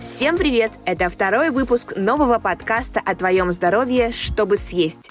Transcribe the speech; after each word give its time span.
Всем 0.00 0.38
привет! 0.38 0.72
Это 0.86 1.10
второй 1.10 1.50
выпуск 1.50 1.92
нового 1.94 2.38
подкаста 2.38 3.02
о 3.04 3.14
твоем 3.14 3.52
здоровье 3.52 4.12
«Чтобы 4.12 4.56
съесть». 4.56 5.10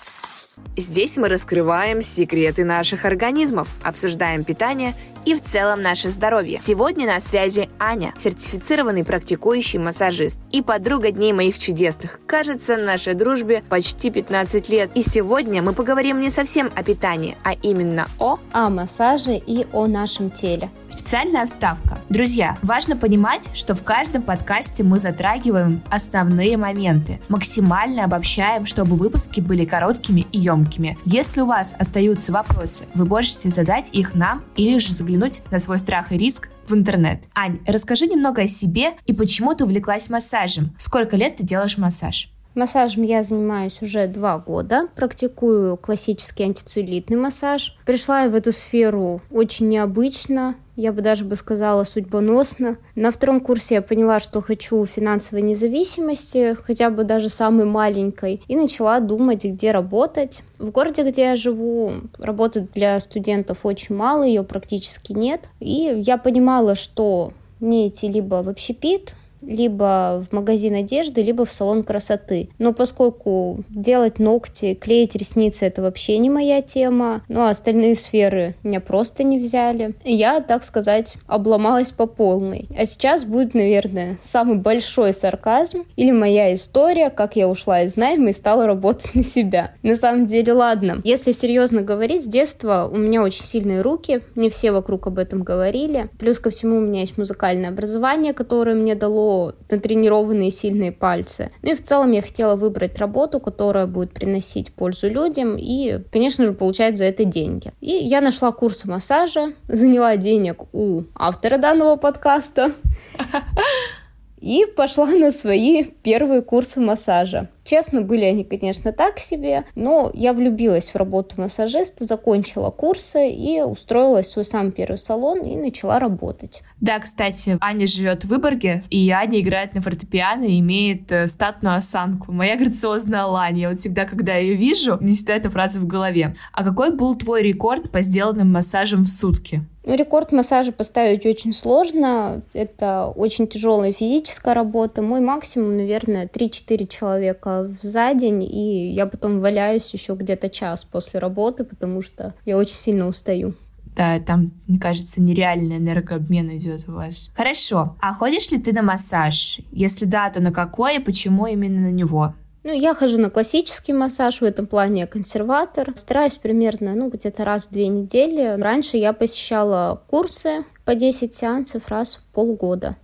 Здесь 0.76 1.16
мы 1.16 1.30
раскрываем 1.30 2.02
секреты 2.02 2.66
наших 2.66 3.05
организмов, 3.05 3.70
обсуждаем 3.84 4.44
питание 4.44 4.96
и 5.25 5.36
в 5.36 5.44
целом 5.44 5.84
наше 5.84 6.10
здоровье. 6.10 6.57
Сегодня 6.57 7.05
на 7.05 7.21
связи 7.21 7.70
Аня, 7.78 8.16
сертифицированный 8.18 9.05
практикующий 9.05 9.78
массажист 9.78 10.39
и 10.52 10.64
подруга 10.64 11.12
дней 11.12 11.34
моих 11.34 11.60
чудесных. 11.60 12.20
Кажется, 12.26 12.76
нашей 12.76 13.14
дружбе 13.14 13.64
почти 13.70 14.10
15 14.10 14.70
лет. 14.70 14.90
И 14.96 15.04
сегодня 15.04 15.62
мы 15.62 15.74
поговорим 15.74 16.20
не 16.20 16.32
совсем 16.32 16.71
о 16.76 16.82
питании, 16.82 17.38
а 17.44 17.54
именно 17.54 18.08
о... 18.18 18.40
О 18.54 18.70
массаже 18.70 19.36
и 19.38 19.68
о 19.71 19.86
нашем 19.86 20.32
теле. 20.32 20.71
Специальная 21.10 21.48
вставка. 21.48 21.98
Друзья, 22.09 22.55
важно 22.62 22.95
понимать, 22.95 23.49
что 23.55 23.73
в 23.73 23.84
каждом 23.84 24.22
подкасте 24.22 24.84
мы 24.84 24.99
затрагиваем 24.99 25.82
основные 25.90 26.55
моменты, 26.55 27.20
максимально 27.30 28.04
обобщаем, 28.04 28.68
чтобы 28.68 28.95
выпуски 28.95 29.40
были 29.40 29.66
короткими 29.66 30.27
и 30.32 30.38
емкими. 30.38 30.99
Если 31.05 31.41
у 31.41 31.48
вас 31.48 31.73
остаются 31.80 32.32
вопросы, 32.32 32.84
вы 32.94 33.05
можете 33.05 33.49
задать 33.49 33.90
их 33.91 34.13
нам 34.13 34.44
или 34.55 34.77
же 34.77 34.94
заглянуть 34.94 35.41
на 35.49 35.59
свой 35.59 35.80
страх 35.80 36.12
и 36.12 36.18
риск 36.20 36.49
в 36.68 36.76
интернет. 36.76 37.23
Ань, 37.34 37.57
расскажи 37.66 38.05
немного 38.05 38.44
о 38.44 38.48
себе 38.48 38.91
и 39.07 39.13
почему 39.13 39.55
ты 39.55 39.63
увлеклась 39.63 40.12
массажем. 40.12 40.76
Сколько 40.77 41.18
лет 41.18 41.38
ты 41.38 41.44
делаешь 41.44 41.80
массаж? 41.80 42.30
Массажем 42.59 43.04
я 43.04 43.23
занимаюсь 43.23 43.81
уже 43.81 44.05
два 44.08 44.38
года, 44.38 44.90
практикую 44.94 45.77
классический 45.77 46.44
антицеллюлитный 46.44 47.16
массаж. 47.16 47.77
Пришла 47.85 48.23
я 48.23 48.30
в 48.30 48.35
эту 48.35 48.52
сферу 48.52 49.22
очень 49.32 49.70
необычно, 49.70 50.55
я 50.76 50.91
бы 50.91 51.02
даже 51.02 51.23
бы 51.23 51.38
сказала 51.38 51.85
судьбоносно. 51.85 52.76
На 52.95 53.12
втором 53.12 53.40
курсе 53.40 53.76
я 53.76 53.82
поняла, 53.82 54.20
что 54.20 54.41
хочу 54.41 54.85
финансовой 54.85 55.41
независимости, 55.41 56.57
хотя 56.62 56.90
бы 56.90 57.05
даже 57.05 57.30
самой 57.30 57.63
маленькой, 57.63 58.41
и 58.49 58.57
начала 58.57 58.99
думать, 58.99 59.46
где 59.46 59.71
работать. 59.71 60.41
В 60.57 60.70
городе, 60.71 61.10
где 61.10 61.21
я 61.27 61.35
живу, 61.37 61.93
работы 62.18 62.68
для 62.74 62.99
студентов 62.99 63.65
очень 63.65 63.96
мало, 63.96 64.24
ее 64.24 64.44
практически 64.44 65.13
нет. 65.13 65.47
И 65.62 65.94
я 66.06 66.18
понимала, 66.18 66.75
что 66.75 67.31
мне 67.62 67.88
идти 67.88 68.09
либо 68.09 68.44
в 68.44 68.50
общепит, 68.50 69.16
либо 69.41 70.23
в 70.23 70.34
магазин 70.34 70.75
одежды, 70.75 71.22
либо 71.22 71.45
в 71.45 71.51
салон 71.51 71.84
красоты. 71.84 72.50
Но 72.57 72.73
поскольку 72.73 73.63
делать 73.69 74.19
ногти, 74.19 74.73
клеить 74.73 75.16
ресницы 75.16 75.66
это 75.66 75.81
вообще 75.81 76.18
не 76.18 76.29
моя 76.29 76.62
тема, 76.62 77.22
ну 77.28 77.41
а 77.41 77.50
остальные 77.50 77.96
сферы 77.96 78.56
меня 78.63 78.79
просто 78.79 79.23
не 79.23 79.40
взяли, 79.40 79.94
я, 80.03 80.41
так 80.41 80.63
сказать, 80.63 81.13
обломалась 81.28 81.91
по 81.91 82.06
полной. 82.06 82.68
А 82.78 82.85
сейчас 82.85 83.25
будет, 83.25 83.53
наверное, 83.53 84.18
самый 84.22 84.57
большой 84.57 85.13
сарказм 85.13 85.84
или 85.96 86.12
моя 86.12 86.53
история, 86.53 87.09
как 87.09 87.35
я 87.35 87.47
ушла 87.47 87.84
из 87.84 87.96
найма 87.96 88.29
и 88.29 88.34
стала 88.34 88.66
работать 88.68 89.12
на 89.16 89.24
себя. 89.24 89.74
На 89.84 89.96
самом 89.96 90.25
деле, 90.25 90.53
ладно, 90.53 91.01
если 91.03 91.31
серьезно 91.31 91.81
говорить, 91.81 92.24
с 92.24 92.28
детства 92.28 92.90
у 92.91 92.97
меня 92.97 93.22
очень 93.22 93.44
сильные 93.44 93.81
руки, 93.81 94.22
не 94.35 94.50
все 94.50 94.72
вокруг 94.72 95.07
об 95.07 95.19
этом 95.19 95.44
говорили. 95.44 96.09
Плюс 96.19 96.40
ко 96.40 96.50
всему 96.50 96.78
у 96.78 96.81
меня 96.81 97.01
есть 97.01 97.18
музыкальное 97.18 97.69
образование, 97.69 98.34
которое 98.34 98.75
мне 98.75 98.96
дало 98.96 99.28
натренированные 99.69 100.52
сильные 100.52 100.91
пальцы. 100.91 101.52
Ну 101.62 101.72
и 101.72 101.75
в 101.75 101.84
целом 101.84 102.12
я 102.12 102.22
хотела 102.22 102.56
выбрать 102.56 102.97
работу, 102.97 103.40
которая 103.40 103.88
будет 103.88 104.12
приносить 104.12 104.74
пользу 104.74 105.09
людям 105.09 105.56
и, 105.58 106.00
конечно 106.12 106.46
же, 106.46 106.53
получать 106.53 106.97
за 106.97 107.06
это 107.06 107.25
деньги. 107.25 107.72
И 107.81 107.91
я 107.91 108.22
нашла 108.22 108.52
курсы 108.52 108.90
массажа, 108.90 109.53
заняла 109.68 110.18
денег 110.18 110.74
у 110.74 111.03
автора 111.16 111.58
данного 111.58 111.96
подкаста 111.96 112.72
и 114.41 114.66
пошла 114.66 115.08
на 115.08 115.31
свои 115.31 115.84
первые 115.84 116.41
курсы 116.41 116.80
массажа. 116.80 117.50
Честно, 117.69 118.02
были 118.02 118.25
они, 118.25 118.46
конечно, 118.46 118.91
так 118.91 119.19
себе, 119.19 119.63
но 119.75 120.09
я 120.16 120.34
влюбилась 120.34 120.90
в 120.90 120.96
работу 120.96 121.35
массажиста, 121.38 122.03
закончила 122.03 122.72
курсы 122.72 123.30
и 123.30 123.62
устроилась 123.62 124.25
в 124.25 124.31
свой 124.31 124.46
самый 124.46 124.72
первый 124.72 124.97
салон 124.97 125.41
и 125.41 125.56
начала 125.56 126.00
работать. 126.00 126.63
Да, 126.81 126.97
кстати, 126.97 127.59
Аня 127.62 127.85
живет 127.85 128.24
в 128.24 128.29
Выборге, 128.29 128.84
и 128.90 129.12
Аня 129.12 129.40
играет 129.40 129.75
на 129.75 129.81
фортепиано 129.81 130.46
и 130.46 130.59
имеет 130.59 131.12
э, 131.12 131.28
статную 131.28 131.75
осанку. 131.75 132.31
Моя 132.31 132.56
грациозная 132.56 133.25
Ланя. 133.25 133.59
Я 133.59 133.69
вот 133.69 133.79
всегда, 133.79 134.06
когда 134.06 134.35
ее 134.35 134.56
вижу, 134.56 134.97
мне 135.00 135.13
всегда 135.13 135.35
эта 135.35 135.52
фраза 135.52 135.79
в 135.79 135.85
голове. 135.85 136.35
А 136.53 136.63
какой 136.63 136.91
был 136.96 137.16
твой 137.16 137.44
рекорд 137.44 137.91
по 137.91 138.02
сделанным 138.02 138.52
массажам 138.52 139.03
в 139.03 139.09
сутки? 139.09 139.62
Ну, 139.84 139.96
рекорд 139.96 140.31
массажа 140.31 140.72
поставить 140.72 141.25
очень 141.25 141.52
сложно. 141.52 142.44
Это 142.53 143.08
очень 143.08 143.47
тяжелая 143.47 143.91
физическая 143.91 144.53
работа. 144.53 145.02
Мой 145.02 145.19
максимум, 145.19 145.78
наверное, 145.78 146.28
3-4 146.28 146.88
человека 146.88 147.59
за 147.68 148.14
день, 148.14 148.44
и 148.44 148.92
я 148.92 149.06
потом 149.06 149.40
валяюсь 149.40 149.94
еще 149.94 150.14
где-то 150.14 150.50
час 150.50 150.84
после 150.84 151.20
работы, 151.20 151.64
потому 151.64 152.02
что 152.02 152.34
я 152.46 152.58
очень 152.58 152.75
сильно 152.75 153.08
устаю. 153.08 153.53
Да, 153.96 154.20
там, 154.20 154.52
мне 154.68 154.80
кажется, 154.80 155.22
нереальный 155.22 155.78
энергообмен 155.78 156.56
идет 156.58 156.88
у 156.88 156.94
вас. 156.94 157.31
Хорошо. 157.36 157.97
А 158.00 158.14
ходишь 158.14 158.52
ли 158.52 158.58
ты 158.58 158.72
на 158.72 158.81
массаж? 158.81 159.59
Если 159.72 160.06
да, 160.06 160.30
то 160.30 160.40
на 160.40 160.53
какой 160.53 160.97
и 160.97 161.00
почему 161.00 161.47
именно 161.47 161.81
на 161.81 161.92
него? 161.92 162.34
Ну, 162.64 162.74
я 162.74 162.94
хожу 162.94 163.18
на 163.18 163.30
классический 163.30 163.94
массаж, 163.94 164.41
в 164.41 164.44
этом 164.44 164.68
плане 164.68 165.02
я 165.02 165.08
консерватор. 165.08 165.91
Стараюсь 165.96 166.36
примерно, 166.36 166.94
ну, 166.94 167.09
где-то 167.09 167.46
раз 167.46 167.68
в 167.68 167.72
две 167.72 167.88
недели. 167.88 168.62
Раньше 168.62 168.97
я 168.97 169.12
посещала 169.14 170.02
курсы 170.08 170.66
по 170.86 170.94
10 170.94 171.34
сеансов 171.34 171.88
раз 171.88 172.16
в 172.16 172.24
полгода. 172.34 172.96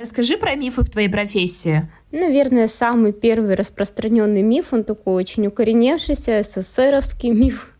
Расскажи 0.00 0.38
про 0.38 0.54
мифы 0.54 0.80
в 0.80 0.88
твоей 0.88 1.10
профессии. 1.10 1.86
Наверное, 2.10 2.68
самый 2.68 3.12
первый 3.12 3.54
распространенный 3.54 4.40
миф, 4.40 4.72
он 4.72 4.82
такой 4.82 5.12
очень 5.12 5.46
укореневшийся, 5.46 6.42
СССРовский 6.42 7.28
миф. 7.28 7.74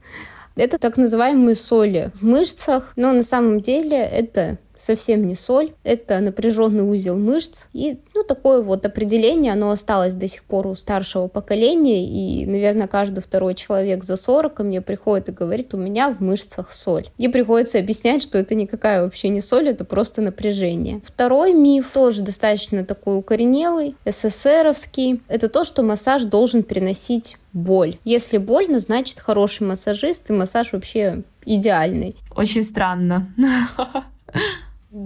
Это 0.54 0.76
так 0.76 0.98
называемые 0.98 1.54
соли 1.54 2.12
в 2.14 2.22
мышцах, 2.22 2.92
но 2.94 3.12
на 3.12 3.22
самом 3.22 3.62
деле 3.62 3.96
это 3.96 4.58
совсем 4.80 5.26
не 5.26 5.34
соль, 5.34 5.72
это 5.84 6.18
напряженный 6.20 6.82
узел 6.82 7.16
мышц. 7.16 7.66
И 7.72 7.98
ну, 8.14 8.24
такое 8.24 8.62
вот 8.62 8.84
определение, 8.86 9.52
оно 9.52 9.70
осталось 9.70 10.14
до 10.14 10.26
сих 10.26 10.42
пор 10.44 10.66
у 10.66 10.74
старшего 10.74 11.28
поколения, 11.28 12.04
и, 12.06 12.46
наверное, 12.46 12.88
каждый 12.88 13.20
второй 13.20 13.54
человек 13.54 14.02
за 14.02 14.16
40 14.16 14.54
ко 14.54 14.62
мне 14.62 14.80
приходит 14.80 15.28
и 15.28 15.32
говорит, 15.32 15.74
у 15.74 15.76
меня 15.76 16.10
в 16.10 16.20
мышцах 16.20 16.72
соль. 16.72 17.08
И 17.18 17.28
приходится 17.28 17.78
объяснять, 17.78 18.22
что 18.22 18.38
это 18.38 18.54
никакая 18.54 19.02
вообще 19.02 19.28
не 19.28 19.40
соль, 19.40 19.68
это 19.68 19.84
просто 19.84 20.22
напряжение. 20.22 21.00
Второй 21.04 21.52
миф, 21.52 21.90
тоже 21.92 22.22
достаточно 22.22 22.84
такой 22.84 23.18
укоренелый, 23.18 23.96
СССРовский, 24.06 25.22
это 25.28 25.48
то, 25.48 25.64
что 25.64 25.82
массаж 25.82 26.22
должен 26.22 26.62
приносить 26.62 27.36
боль. 27.52 27.98
Если 28.04 28.38
больно, 28.38 28.78
значит 28.78 29.20
хороший 29.20 29.66
массажист, 29.66 30.30
и 30.30 30.32
массаж 30.32 30.72
вообще 30.72 31.22
идеальный. 31.44 32.16
Очень 32.34 32.62
странно. 32.62 33.32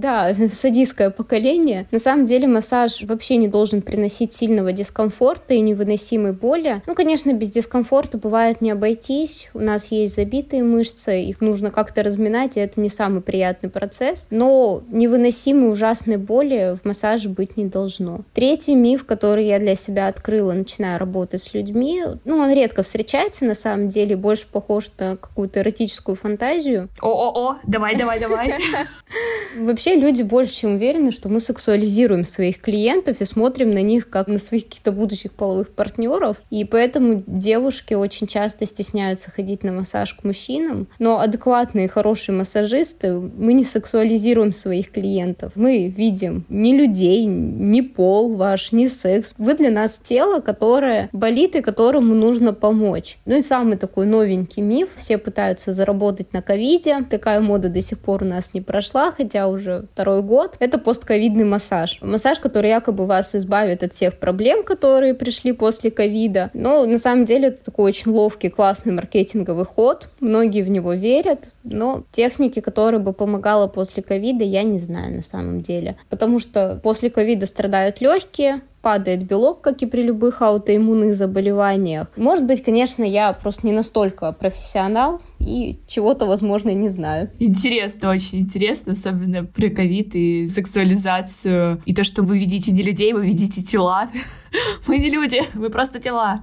Да, 0.04 0.34
садистское 0.52 1.08
поколение. 1.08 1.86
На 1.90 1.98
самом 1.98 2.26
деле 2.26 2.46
массаж 2.46 3.00
вообще 3.04 3.38
не 3.38 3.48
должен 3.48 3.80
приносить 3.80 4.34
сильного 4.34 4.70
дискомфорта 4.70 5.54
и 5.54 5.60
невыносимой 5.60 6.32
боли. 6.32 6.82
Ну, 6.86 6.94
конечно, 6.94 7.32
без 7.32 7.48
дискомфорта 7.48 8.18
бывает 8.18 8.60
не 8.60 8.70
обойтись. 8.70 9.48
У 9.54 9.60
нас 9.60 9.90
есть 9.90 10.14
забитые 10.14 10.62
мышцы, 10.62 11.22
их 11.22 11.40
нужно 11.40 11.70
как-то 11.70 12.02
разминать, 12.02 12.58
и 12.58 12.60
это 12.60 12.82
не 12.82 12.90
самый 12.90 13.22
приятный 13.22 13.70
процесс. 13.70 14.26
Но 14.30 14.82
невыносимой 14.90 15.72
ужасной 15.72 16.18
боли 16.18 16.76
в 16.76 16.86
массаже 16.86 17.30
быть 17.30 17.56
не 17.56 17.64
должно. 17.64 18.26
Третий 18.34 18.74
миф, 18.74 19.06
который 19.06 19.46
я 19.46 19.58
для 19.58 19.74
себя 19.74 20.08
открыла, 20.08 20.52
начиная 20.52 20.98
работать 20.98 21.40
с 21.40 21.54
людьми, 21.54 22.02
ну, 22.26 22.36
он 22.36 22.52
редко 22.52 22.82
встречается 22.82 23.46
на 23.46 23.54
самом 23.54 23.88
деле, 23.88 24.18
больше 24.18 24.46
похож 24.52 24.90
на 24.98 25.16
какую-то 25.16 25.60
эротическую 25.60 26.14
фантазию. 26.14 26.90
О-о-о, 27.00 27.56
давай, 27.66 27.96
давай, 27.96 28.20
давай. 28.20 28.54
Вообще 29.60 29.93
люди 29.96 30.22
больше 30.22 30.52
чем 30.54 30.74
уверены, 30.74 31.10
что 31.10 31.28
мы 31.28 31.40
сексуализируем 31.40 32.24
своих 32.24 32.60
клиентов 32.60 33.20
и 33.20 33.24
смотрим 33.24 33.72
на 33.72 33.82
них 33.82 34.08
как 34.08 34.28
на 34.28 34.38
своих 34.38 34.64
каких-то 34.64 34.92
будущих 34.92 35.32
половых 35.32 35.70
партнеров. 35.70 36.42
И 36.50 36.64
поэтому 36.64 37.22
девушки 37.26 37.94
очень 37.94 38.26
часто 38.26 38.66
стесняются 38.66 39.30
ходить 39.30 39.62
на 39.62 39.72
массаж 39.72 40.14
к 40.14 40.24
мужчинам. 40.24 40.88
Но 40.98 41.20
адекватные, 41.20 41.88
хорошие 41.88 42.34
массажисты, 42.34 43.12
мы 43.12 43.52
не 43.52 43.64
сексуализируем 43.64 44.52
своих 44.52 44.90
клиентов. 44.90 45.52
Мы 45.54 45.88
видим 45.88 46.44
ни 46.48 46.74
людей, 46.74 47.24
ни 47.24 47.80
пол 47.80 48.34
ваш, 48.34 48.72
ни 48.72 48.86
секс. 48.86 49.34
Вы 49.38 49.54
для 49.54 49.70
нас 49.70 49.98
тело, 50.02 50.40
которое 50.40 51.08
болит 51.12 51.56
и 51.56 51.60
которому 51.62 52.14
нужно 52.14 52.52
помочь. 52.52 53.18
Ну 53.24 53.36
и 53.36 53.42
самый 53.42 53.76
такой 53.76 54.06
новенький 54.06 54.62
миф. 54.62 54.90
Все 54.96 55.18
пытаются 55.18 55.72
заработать 55.72 56.32
на 56.32 56.42
ковиде. 56.42 56.98
Такая 57.08 57.40
мода 57.40 57.68
до 57.68 57.80
сих 57.80 57.98
пор 57.98 58.22
у 58.22 58.26
нас 58.26 58.54
не 58.54 58.60
прошла, 58.60 59.12
хотя 59.12 59.48
уже 59.48 59.83
второй 59.92 60.22
год, 60.22 60.56
это 60.58 60.78
постковидный 60.78 61.44
массаж. 61.44 61.98
Массаж, 62.00 62.38
который 62.38 62.70
якобы 62.70 63.06
вас 63.06 63.34
избавит 63.34 63.82
от 63.82 63.92
всех 63.92 64.18
проблем, 64.18 64.62
которые 64.62 65.14
пришли 65.14 65.52
после 65.52 65.90
ковида. 65.90 66.50
Но 66.54 66.84
на 66.86 66.98
самом 66.98 67.24
деле 67.24 67.48
это 67.48 67.64
такой 67.64 67.90
очень 67.90 68.12
ловкий, 68.12 68.48
классный 68.48 68.92
маркетинговый 68.92 69.64
ход. 69.64 70.08
Многие 70.20 70.62
в 70.62 70.70
него 70.70 70.92
верят, 70.94 71.54
но 71.62 72.04
техники, 72.10 72.60
которые 72.60 73.00
бы 73.00 73.12
помогала 73.12 73.66
после 73.66 74.02
ковида, 74.02 74.44
я 74.44 74.62
не 74.62 74.78
знаю 74.78 75.16
на 75.16 75.22
самом 75.22 75.60
деле. 75.60 75.96
Потому 76.10 76.38
что 76.38 76.80
после 76.82 77.10
ковида 77.10 77.46
страдают 77.46 78.00
легкие, 78.00 78.62
падает 78.84 79.24
белок, 79.24 79.62
как 79.62 79.80
и 79.80 79.86
при 79.86 80.02
любых 80.02 80.42
аутоиммунных 80.42 81.14
заболеваниях. 81.14 82.08
Может 82.16 82.44
быть, 82.44 82.62
конечно, 82.62 83.02
я 83.02 83.32
просто 83.32 83.66
не 83.66 83.72
настолько 83.72 84.30
профессионал, 84.32 85.22
и 85.44 85.80
чего-то, 85.86 86.26
возможно, 86.26 86.70
не 86.70 86.88
знаю. 86.88 87.30
Интересно, 87.38 88.10
очень 88.10 88.40
интересно, 88.40 88.92
особенно 88.92 89.44
про 89.44 89.68
ковид 89.68 90.14
и 90.14 90.48
сексуализацию, 90.48 91.82
и 91.84 91.94
то, 91.94 92.04
что 92.04 92.22
вы 92.22 92.38
видите 92.38 92.72
не 92.72 92.82
людей, 92.82 93.12
вы 93.12 93.26
видите 93.26 93.62
тела. 93.62 94.08
Мы 94.86 94.98
не 94.98 95.10
люди, 95.10 95.42
мы 95.54 95.68
просто 95.68 95.98
тела. 95.98 96.42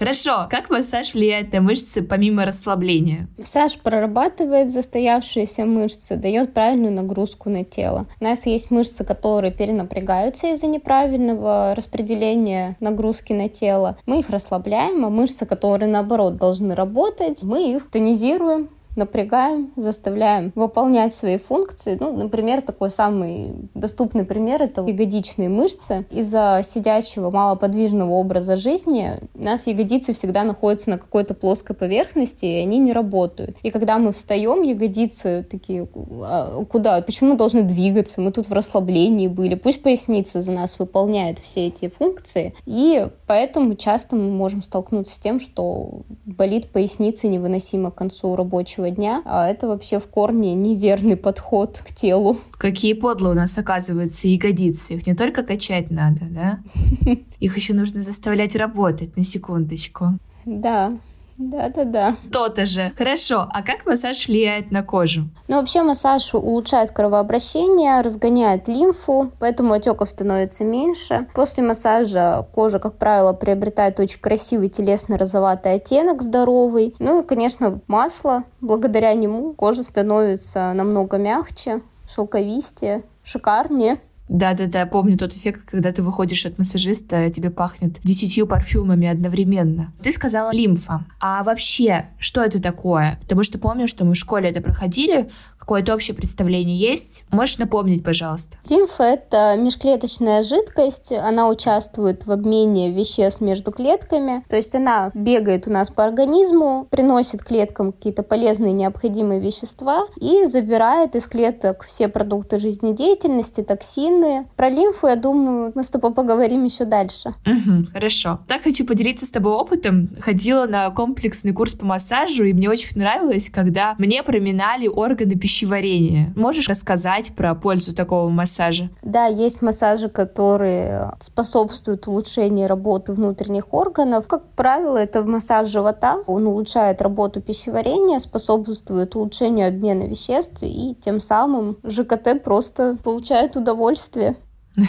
Хорошо. 0.00 0.48
Как 0.48 0.70
массаж 0.70 1.12
влияет 1.12 1.52
на 1.52 1.60
мышцы 1.60 2.00
помимо 2.00 2.46
расслабления? 2.46 3.28
Массаж 3.36 3.78
прорабатывает 3.78 4.72
застоявшиеся 4.72 5.66
мышцы, 5.66 6.16
дает 6.16 6.54
правильную 6.54 6.90
нагрузку 6.90 7.50
на 7.50 7.64
тело. 7.64 8.06
У 8.18 8.24
нас 8.24 8.46
есть 8.46 8.70
мышцы, 8.70 9.04
которые 9.04 9.52
перенапрягаются 9.52 10.46
из-за 10.54 10.68
неправильного 10.68 11.74
распределения 11.76 12.78
нагрузки 12.80 13.34
на 13.34 13.50
тело. 13.50 13.98
Мы 14.06 14.20
их 14.20 14.30
расслабляем, 14.30 15.04
а 15.04 15.10
мышцы, 15.10 15.44
которые 15.44 15.90
наоборот 15.90 16.38
должны 16.38 16.74
работать, 16.74 17.42
мы 17.42 17.70
их 17.70 17.90
тонизируем, 17.90 18.70
напрягаем, 18.96 19.72
заставляем 19.76 20.52
выполнять 20.54 21.14
свои 21.14 21.38
функции. 21.38 21.96
Ну, 21.98 22.16
например, 22.16 22.62
такой 22.62 22.90
самый 22.90 23.52
доступный 23.74 24.24
пример— 24.24 24.62
это 24.64 24.82
ягодичные 24.82 25.48
мышцы. 25.48 26.06
Из-за 26.10 26.62
сидячего 26.64 27.30
малоподвижного 27.30 28.10
образа 28.10 28.56
жизни 28.56 29.14
у 29.34 29.44
нас 29.44 29.66
ягодицы 29.66 30.12
всегда 30.12 30.44
находятся 30.44 30.90
на 30.90 30.98
какой-то 30.98 31.34
плоской 31.34 31.76
поверхности, 31.76 32.44
и 32.44 32.56
они 32.56 32.78
не 32.78 32.92
работают. 32.92 33.56
И 33.62 33.70
когда 33.70 33.98
мы 33.98 34.12
встаем, 34.12 34.62
ягодицы 34.62 35.46
такие, 35.48 35.88
а 36.22 36.64
куда? 36.64 37.00
Почему 37.02 37.30
мы 37.30 37.36
должны 37.36 37.62
двигаться? 37.62 38.20
Мы 38.20 38.32
тут 38.32 38.48
в 38.48 38.52
расслаблении 38.52 39.28
были. 39.28 39.54
Пусть 39.54 39.82
поясница 39.82 40.40
за 40.40 40.52
нас 40.52 40.78
выполняет 40.78 41.38
все 41.38 41.66
эти 41.66 41.88
функции. 41.88 42.54
И 42.66 43.06
поэтому 43.26 43.74
часто 43.74 44.16
мы 44.16 44.30
можем 44.30 44.62
столкнуться 44.62 45.14
с 45.14 45.18
тем, 45.18 45.40
что 45.40 46.02
болит 46.26 46.70
поясница 46.70 47.28
невыносимо 47.28 47.90
к 47.90 47.94
концу 47.94 48.34
рабочего 48.36 48.79
дня, 48.88 49.20
а 49.26 49.46
это 49.46 49.68
вообще 49.68 49.98
в 50.00 50.06
корне 50.06 50.54
неверный 50.54 51.16
подход 51.16 51.82
к 51.86 51.94
телу. 51.94 52.38
Какие 52.52 52.94
подлые 52.94 53.32
у 53.32 53.36
нас, 53.36 53.58
оказывается, 53.58 54.28
ягодицы. 54.28 54.94
Их 54.94 55.06
не 55.06 55.14
только 55.14 55.42
качать 55.42 55.90
надо, 55.90 56.22
да? 56.30 56.60
Их 57.40 57.56
еще 57.56 57.74
нужно 57.74 58.00
заставлять 58.00 58.56
работать, 58.56 59.16
на 59.16 59.22
секундочку. 59.22 60.18
Да, 60.46 60.96
да-да-да. 61.40 62.16
То-то 62.30 62.66
же. 62.66 62.92
Хорошо. 62.98 63.48
А 63.50 63.62
как 63.62 63.86
массаж 63.86 64.28
влияет 64.28 64.70
на 64.70 64.82
кожу? 64.82 65.22
Ну, 65.48 65.56
вообще 65.56 65.82
массаж 65.82 66.34
улучшает 66.34 66.90
кровообращение, 66.90 68.02
разгоняет 68.02 68.68
лимфу, 68.68 69.32
поэтому 69.40 69.72
отеков 69.72 70.10
становится 70.10 70.64
меньше. 70.64 71.26
После 71.34 71.64
массажа 71.64 72.46
кожа, 72.54 72.78
как 72.78 72.98
правило, 72.98 73.32
приобретает 73.32 73.98
очень 74.00 74.20
красивый 74.20 74.68
телесно-розоватый 74.68 75.72
оттенок, 75.72 76.20
здоровый. 76.20 76.94
Ну 76.98 77.22
и, 77.22 77.26
конечно, 77.26 77.80
масло. 77.86 78.44
Благодаря 78.60 79.14
нему 79.14 79.54
кожа 79.54 79.82
становится 79.82 80.74
намного 80.74 81.16
мягче, 81.16 81.80
шелковистее, 82.06 83.02
шикарнее. 83.24 84.00
Да-да-да, 84.30 84.86
помню 84.86 85.18
тот 85.18 85.32
эффект, 85.32 85.62
когда 85.68 85.90
ты 85.92 86.02
выходишь 86.04 86.46
от 86.46 86.56
массажиста, 86.56 87.28
тебе 87.30 87.50
пахнет 87.50 87.98
десятью 88.04 88.46
парфюмами 88.46 89.08
одновременно. 89.08 89.92
Ты 90.02 90.12
сказала 90.12 90.54
лимфа. 90.54 91.04
А 91.20 91.42
вообще, 91.42 92.06
что 92.18 92.42
это 92.42 92.62
такое? 92.62 93.18
Потому 93.22 93.42
что 93.42 93.58
помню, 93.58 93.88
что 93.88 94.04
мы 94.04 94.14
в 94.14 94.16
школе 94.18 94.48
это 94.48 94.60
проходили, 94.60 95.28
какое-то 95.60 95.94
общее 95.94 96.16
представление 96.16 96.76
есть? 96.76 97.24
Можешь 97.30 97.58
напомнить, 97.58 98.02
пожалуйста? 98.02 98.56
Лимфа– 98.68 99.04
это 99.04 99.56
межклеточная 99.56 100.42
жидкость, 100.42 101.12
она 101.12 101.48
участвует 101.48 102.26
в 102.26 102.32
обмене 102.32 102.90
веществ 102.90 103.40
между 103.40 103.70
клетками, 103.70 104.44
то 104.48 104.56
есть 104.56 104.74
она 104.74 105.10
бегает 105.14 105.66
у 105.66 105.70
нас 105.70 105.90
по 105.90 106.04
организму, 106.04 106.88
приносит 106.90 107.44
клеткам 107.44 107.92
какие-то 107.92 108.22
полезные 108.22 108.72
необходимые 108.72 109.40
вещества 109.40 110.06
и 110.16 110.46
забирает 110.46 111.14
из 111.14 111.26
клеток 111.26 111.84
все 111.84 112.08
продукты 112.08 112.58
жизнедеятельности, 112.58 113.62
токсины. 113.62 114.46
Про 114.56 114.70
лимфу, 114.70 115.06
я 115.06 115.16
думаю, 115.16 115.72
мы 115.74 115.84
с 115.84 115.90
тобой 115.90 116.12
поговорим 116.12 116.64
еще 116.64 116.84
дальше. 116.84 117.34
Угу, 117.46 117.92
хорошо. 117.92 118.40
Так 118.48 118.62
хочу 118.62 118.86
поделиться 118.86 119.26
с 119.26 119.30
тобой 119.30 119.52
опытом. 119.52 120.08
Ходила 120.20 120.66
на 120.66 120.90
комплексный 120.90 121.52
курс 121.52 121.74
по 121.74 121.84
массажу, 121.84 122.44
и 122.44 122.52
мне 122.52 122.70
очень 122.70 122.98
нравилось, 122.98 123.50
когда 123.50 123.94
мне 123.98 124.22
проминали 124.22 124.88
органы 124.88 125.36
пищеварения 125.36 125.49
пищеварения. 125.50 126.32
Можешь 126.36 126.68
рассказать 126.68 127.34
про 127.34 127.54
пользу 127.56 127.92
такого 127.92 128.28
массажа? 128.28 128.88
Да, 129.02 129.26
есть 129.26 129.62
массажи, 129.62 130.08
которые 130.08 131.10
способствуют 131.18 132.06
улучшению 132.06 132.68
работы 132.68 133.12
внутренних 133.12 133.74
органов. 133.74 134.28
Как 134.28 134.48
правило, 134.52 134.96
это 134.96 135.24
массаж 135.24 135.68
живота. 135.68 136.22
Он 136.28 136.46
улучшает 136.46 137.02
работу 137.02 137.40
пищеварения, 137.40 138.20
способствует 138.20 139.16
улучшению 139.16 139.68
обмена 139.68 140.04
веществ, 140.04 140.58
и 140.62 140.96
тем 141.00 141.18
самым 141.18 141.78
ЖКТ 141.82 142.42
просто 142.44 142.96
получает 143.02 143.56
удовольствие. 143.56 144.36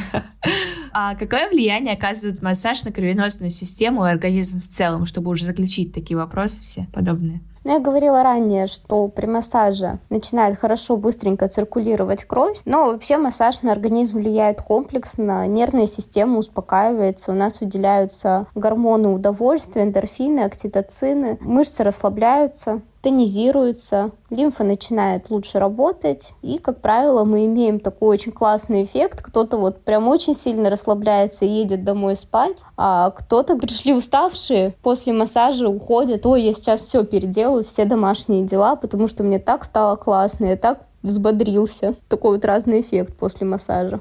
А 0.94 1.16
какое 1.16 1.50
влияние 1.50 1.94
оказывает 1.94 2.42
массаж 2.42 2.84
на 2.84 2.92
кровеносную 2.92 3.50
систему 3.50 4.06
и 4.06 4.10
организм 4.10 4.60
в 4.60 4.68
целом, 4.68 5.06
чтобы 5.06 5.32
уже 5.32 5.46
заключить 5.46 5.94
такие 5.94 6.18
вопросы 6.18 6.62
все 6.62 6.88
подобные? 6.92 7.42
Ну, 7.64 7.74
я 7.74 7.80
говорила 7.80 8.24
ранее, 8.24 8.66
что 8.66 9.08
при 9.08 9.28
массаже 9.28 10.00
начинает 10.10 10.58
хорошо, 10.58 10.98
быстренько 10.98 11.48
циркулировать 11.48 12.26
кровь, 12.26 12.60
но 12.66 12.88
вообще 12.88 13.18
массаж 13.18 13.62
на 13.62 13.72
организм 13.72 14.18
влияет 14.18 14.64
комплексно, 14.64 15.46
нервная 15.46 15.86
система 15.86 16.40
успокаивается, 16.40 17.32
у 17.32 17.36
нас 17.36 17.62
выделяются 17.62 18.48
гормоны 18.56 19.10
удовольствия, 19.10 19.84
эндорфины, 19.84 20.40
окситоцины, 20.40 21.38
мышцы 21.42 21.84
расслабляются, 21.84 22.82
тонизируется, 23.02 24.12
лимфа 24.30 24.64
начинает 24.64 25.30
лучше 25.30 25.60
работать, 25.60 26.32
и, 26.42 26.58
как 26.58 26.82
правило, 26.82 27.24
мы 27.24 27.46
имеем 27.46 27.80
такой 27.80 28.10
очень 28.10 28.32
классный 28.32 28.84
эффект. 28.84 29.22
Кто-то 29.22 29.58
вот 29.58 29.82
прям 29.82 30.08
очень 30.08 30.36
сильно 30.36 30.70
расслабляется 30.70 31.46
и 31.46 31.50
едет 31.50 31.84
домой 31.84 32.16
спать, 32.16 32.64
а 32.78 33.12
кто-то 33.12 33.58
пришли 33.58 33.94
уставшие, 33.94 34.76
после 34.82 35.14
массажа 35.14 35.68
уходят, 35.68 36.26
ой, 36.26 36.44
я 36.44 36.54
сейчас 36.54 36.82
все 36.82 37.04
переделаю, 37.04 37.64
все 37.64 37.86
домашние 37.86 38.44
дела, 38.44 38.76
потому 38.76 39.08
что 39.08 39.24
мне 39.24 39.40
так 39.40 39.64
стало 39.64 39.96
классно, 39.96 40.46
я 40.46 40.58
так 40.58 40.86
взбодрился. 41.04 41.96
Такой 42.08 42.36
вот 42.36 42.46
разный 42.46 42.82
эффект 42.82 43.18
после 43.18 43.48
массажа. 43.48 44.00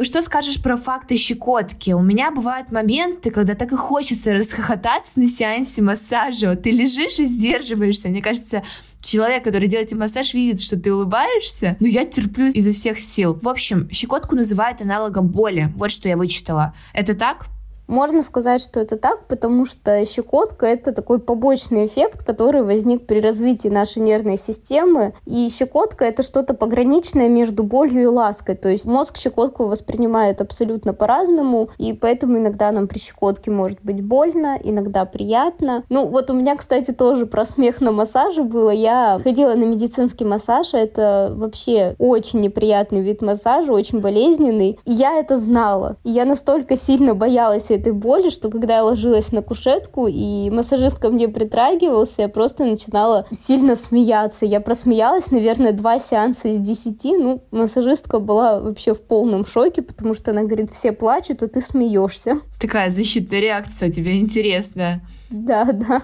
Что 0.00 0.22
скажешь 0.22 0.62
про 0.62 0.76
факты 0.76 1.16
щекотки? 1.16 1.90
У 1.90 2.00
меня 2.00 2.30
бывают 2.30 2.70
моменты, 2.70 3.32
когда 3.32 3.56
так 3.56 3.72
и 3.72 3.76
хочется 3.76 4.32
расхохотаться 4.32 5.18
на 5.18 5.26
сеансе 5.26 5.82
массажа. 5.82 6.50
Вот 6.50 6.62
ты 6.62 6.70
лежишь 6.70 7.18
и 7.18 7.24
сдерживаешься. 7.24 8.08
Мне 8.08 8.22
кажется, 8.22 8.62
человек, 9.00 9.42
который 9.42 9.66
делает 9.66 9.92
массаж, 9.92 10.34
видит, 10.34 10.60
что 10.60 10.78
ты 10.78 10.92
улыбаешься, 10.92 11.76
но 11.80 11.88
я 11.88 12.04
терплю 12.04 12.46
изо 12.46 12.72
всех 12.72 13.00
сил. 13.00 13.40
В 13.42 13.48
общем, 13.48 13.90
щекотку 13.90 14.36
называют 14.36 14.80
аналогом 14.80 15.26
боли. 15.26 15.72
Вот 15.74 15.90
что 15.90 16.08
я 16.08 16.16
вычитала. 16.16 16.74
Это 16.92 17.14
так? 17.14 17.46
Можно 17.88 18.22
сказать, 18.22 18.60
что 18.60 18.80
это 18.80 18.98
так, 18.98 19.26
потому 19.26 19.64
что 19.64 20.04
щекотка— 20.04 20.66
это 20.68 20.92
такой 20.92 21.18
побочный 21.18 21.86
эффект, 21.86 22.22
который 22.22 22.62
возник 22.62 23.06
при 23.06 23.20
развитии 23.20 23.68
нашей 23.68 24.02
нервной 24.02 24.36
системы. 24.36 25.14
И 25.24 25.48
щекотка— 25.48 26.04
это 26.06 26.22
что-то 26.22 26.52
пограничное 26.52 27.28
между 27.28 27.62
болью 27.62 28.02
и 28.02 28.06
лаской. 28.06 28.56
То 28.56 28.68
есть 28.68 28.86
мозг 28.86 29.16
щекотку 29.16 29.64
воспринимает 29.64 30.42
абсолютно 30.42 30.92
по-разному, 30.92 31.70
и 31.78 31.94
поэтому 31.94 32.36
иногда 32.36 32.70
нам 32.72 32.88
при 32.88 32.98
щекотке 32.98 33.50
может 33.50 33.78
быть 33.82 34.04
больно, 34.04 34.58
иногда 34.62 35.06
приятно. 35.06 35.82
Ну, 35.88 36.06
вот 36.06 36.30
у 36.30 36.34
меня, 36.34 36.56
кстати, 36.56 36.90
тоже 36.90 37.24
про 37.24 37.46
смех 37.46 37.80
на 37.80 37.90
массаже 37.90 38.42
было. 38.42 38.70
Я 38.70 39.18
ходила 39.24 39.54
на 39.54 39.64
медицинский 39.64 40.26
массаж, 40.26 40.74
а 40.74 40.78
это 40.78 41.32
вообще 41.34 41.96
очень 41.98 42.40
неприятный 42.40 43.00
вид 43.00 43.22
массажа, 43.22 43.72
очень 43.72 44.00
болезненный. 44.00 44.78
И 44.84 44.92
я 44.92 45.18
это 45.18 45.38
знала. 45.38 45.96
И 46.04 46.10
я 46.10 46.26
настолько 46.26 46.76
сильно 46.76 47.14
боялась 47.14 47.70
этой 47.78 47.92
боли, 47.92 48.28
что 48.28 48.50
когда 48.50 48.76
я 48.76 48.84
ложилась 48.84 49.32
на 49.32 49.42
кушетку 49.42 50.06
и 50.08 50.50
массажист 50.50 50.98
ко 50.98 51.10
мне 51.10 51.28
притрагивался, 51.28 52.22
я 52.22 52.28
просто 52.28 52.64
начинала 52.64 53.26
сильно 53.30 53.76
смеяться. 53.76 54.46
Я 54.46 54.60
просмеялась, 54.60 55.30
наверное, 55.30 55.72
два 55.72 55.98
сеанса 55.98 56.48
из 56.48 56.58
десяти. 56.58 57.16
Ну, 57.16 57.42
массажистка 57.50 58.18
была 58.18 58.60
вообще 58.60 58.94
в 58.94 59.02
полном 59.02 59.46
шоке, 59.46 59.82
потому 59.82 60.14
что 60.14 60.30
она 60.32 60.42
говорит, 60.42 60.70
все 60.70 60.92
плачут, 60.92 61.42
а 61.42 61.48
ты 61.48 61.60
смеешься. 61.60 62.40
Такая 62.60 62.90
защитная 62.90 63.40
реакция 63.40 63.90
тебе 63.90 64.18
интересная. 64.18 65.02
Да, 65.30 65.64
да. 65.64 66.02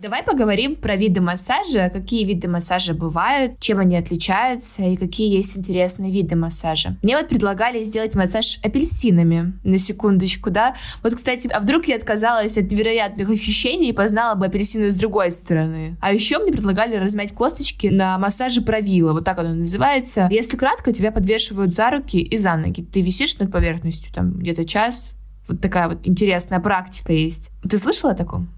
Давай 0.00 0.22
поговорим 0.22 0.76
про 0.76 0.96
виды 0.96 1.20
массажа, 1.20 1.90
какие 1.92 2.24
виды 2.24 2.48
массажа 2.48 2.94
бывают, 2.94 3.58
чем 3.60 3.80
они 3.80 3.98
отличаются 3.98 4.82
и 4.82 4.96
какие 4.96 5.36
есть 5.36 5.58
интересные 5.58 6.10
виды 6.10 6.36
массажа. 6.36 6.96
Мне 7.02 7.18
вот 7.18 7.28
предлагали 7.28 7.82
сделать 7.82 8.14
массаж 8.14 8.60
апельсинами, 8.62 9.52
на 9.62 9.76
секундочку, 9.76 10.48
да? 10.48 10.74
Вот, 11.02 11.14
кстати, 11.14 11.50
а 11.52 11.60
вдруг 11.60 11.84
я 11.84 11.96
отказалась 11.96 12.56
от 12.56 12.70
невероятных 12.70 13.28
ощущений 13.28 13.90
и 13.90 13.92
познала 13.92 14.36
бы 14.36 14.46
апельсины 14.46 14.90
с 14.90 14.94
другой 14.94 15.32
стороны? 15.32 15.98
А 16.00 16.14
еще 16.14 16.38
мне 16.38 16.52
предлагали 16.52 16.96
размять 16.96 17.34
косточки 17.34 17.88
на 17.88 18.16
массаже 18.16 18.62
правила, 18.62 19.12
вот 19.12 19.26
так 19.26 19.38
оно 19.38 19.52
называется. 19.52 20.28
Если 20.30 20.56
кратко, 20.56 20.94
тебя 20.94 21.12
подвешивают 21.12 21.74
за 21.74 21.90
руки 21.90 22.22
и 22.22 22.38
за 22.38 22.56
ноги. 22.56 22.80
Ты 22.80 23.02
висишь 23.02 23.36
над 23.36 23.52
поверхностью 23.52 24.14
там 24.14 24.32
где-то 24.32 24.64
час, 24.64 25.12
вот 25.50 25.60
такая 25.60 25.88
вот 25.88 25.98
интересная 26.04 26.60
практика 26.60 27.12
есть. 27.12 27.50
Ты 27.68 27.76
слышала 27.76 28.12
о 28.12 28.14
таком? 28.14 28.48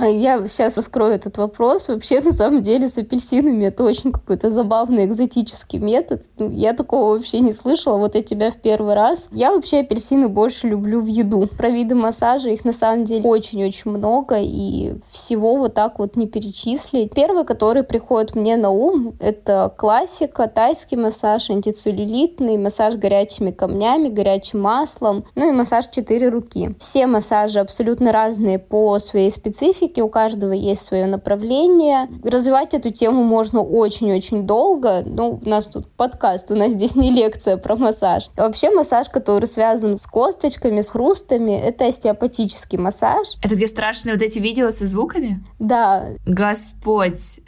Я 0.00 0.46
сейчас 0.48 0.76
раскрою 0.76 1.14
этот 1.14 1.38
вопрос. 1.38 1.88
Вообще, 1.88 2.20
на 2.20 2.32
самом 2.32 2.62
деле, 2.62 2.88
с 2.88 2.98
апельсинами 2.98 3.66
это 3.66 3.84
очень 3.84 4.10
какой-то 4.10 4.50
забавный 4.50 5.04
экзотический 5.04 5.78
метод. 5.78 6.24
Ну, 6.38 6.50
я 6.50 6.72
такого 6.72 7.14
вообще 7.14 7.40
не 7.40 7.52
слышала. 7.52 7.98
Вот 7.98 8.14
я 8.14 8.22
тебя 8.22 8.50
в 8.50 8.56
первый 8.56 8.94
раз. 8.94 9.28
Я 9.30 9.52
вообще 9.52 9.80
апельсины 9.80 10.28
больше 10.28 10.68
люблю 10.68 11.00
в 11.00 11.06
еду. 11.06 11.46
Про 11.46 11.70
виды 11.70 11.94
массажа 11.94 12.50
их 12.50 12.64
на 12.64 12.72
самом 12.72 13.04
деле 13.04 13.28
очень-очень 13.28 13.90
много, 13.90 14.38
и 14.40 14.94
всего 15.10 15.56
вот 15.56 15.74
так 15.74 15.98
вот 15.98 16.16
не 16.16 16.26
перечислить. 16.26 17.12
Первый, 17.14 17.44
который 17.44 17.82
приходит 17.82 18.34
мне 18.34 18.56
на 18.56 18.70
ум, 18.70 19.14
это 19.20 19.72
классика, 19.76 20.48
тайский 20.48 20.96
массаж, 20.96 21.50
антицеллюлитный, 21.50 22.56
массаж 22.56 22.96
горячими 22.96 23.50
камнями, 23.50 24.08
горячим 24.08 24.60
маслом, 24.60 25.24
ну 25.34 25.48
и 25.48 25.52
массаж 25.52 25.89
четыре 25.90 26.28
руки. 26.28 26.74
Все 26.78 27.06
массажи 27.06 27.60
абсолютно 27.60 28.12
разные 28.12 28.58
по 28.58 28.98
своей 28.98 29.30
специфике, 29.30 30.02
у 30.02 30.08
каждого 30.08 30.52
есть 30.52 30.82
свое 30.82 31.06
направление. 31.06 32.08
Развивать 32.22 32.74
эту 32.74 32.90
тему 32.90 33.24
можно 33.24 33.60
очень-очень 33.60 34.46
долго. 34.46 35.02
Ну, 35.04 35.40
у 35.44 35.48
нас 35.48 35.66
тут 35.66 35.88
подкаст, 35.88 36.50
у 36.50 36.54
нас 36.54 36.72
здесь 36.72 36.94
не 36.94 37.10
лекция 37.10 37.56
про 37.56 37.76
массаж. 37.76 38.30
А 38.36 38.42
вообще 38.42 38.70
массаж, 38.70 39.08
который 39.08 39.46
связан 39.46 39.96
с 39.96 40.06
косточками, 40.06 40.80
с 40.80 40.90
хрустами, 40.90 41.52
это 41.52 41.86
остеопатический 41.86 42.78
массаж. 42.78 43.36
Это 43.42 43.54
где 43.54 43.66
страшные 43.66 44.14
вот 44.14 44.22
эти 44.22 44.38
видео 44.38 44.70
со 44.70 44.86
звуками? 44.86 45.44
Да. 45.58 46.08
Господь. 46.26 47.40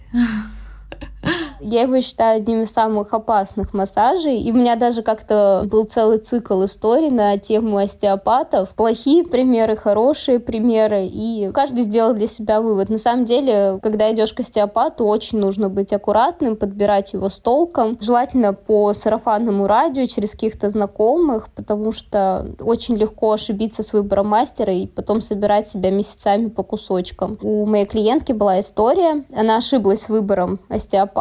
Я 1.60 1.82
его 1.82 2.00
считаю 2.00 2.38
одним 2.38 2.62
из 2.62 2.72
самых 2.72 3.14
опасных 3.14 3.72
массажей. 3.72 4.40
И 4.40 4.50
у 4.50 4.54
меня 4.54 4.74
даже 4.74 5.02
как-то 5.02 5.64
был 5.66 5.84
целый 5.84 6.18
цикл 6.18 6.64
историй 6.64 7.10
на 7.10 7.38
тему 7.38 7.76
остеопатов. 7.76 8.70
Плохие 8.70 9.24
примеры, 9.24 9.76
хорошие 9.76 10.40
примеры. 10.40 11.06
И 11.06 11.50
каждый 11.54 11.84
сделал 11.84 12.14
для 12.14 12.26
себя 12.26 12.60
вывод. 12.60 12.88
На 12.88 12.98
самом 12.98 13.24
деле, 13.24 13.78
когда 13.80 14.12
идешь 14.12 14.32
к 14.32 14.40
остеопату, 14.40 15.04
очень 15.04 15.38
нужно 15.38 15.68
быть 15.68 15.92
аккуратным, 15.92 16.56
подбирать 16.56 17.12
его 17.12 17.28
с 17.28 17.38
толком. 17.38 17.96
Желательно 18.00 18.54
по 18.54 18.92
сарафанному 18.92 19.66
радио, 19.68 20.06
через 20.06 20.32
каких-то 20.32 20.68
знакомых, 20.68 21.48
потому 21.54 21.92
что 21.92 22.46
очень 22.60 22.96
легко 22.96 23.32
ошибиться 23.32 23.84
с 23.84 23.92
выбором 23.92 24.28
мастера 24.28 24.72
и 24.72 24.88
потом 24.88 25.20
собирать 25.20 25.68
себя 25.68 25.90
месяцами 25.90 26.48
по 26.48 26.64
кусочкам. 26.64 27.38
У 27.40 27.66
моей 27.66 27.86
клиентки 27.86 28.32
была 28.32 28.58
история. 28.58 29.24
Она 29.32 29.58
ошиблась 29.58 30.02
с 30.02 30.08
выбором 30.08 30.58
остеопата 30.68 31.12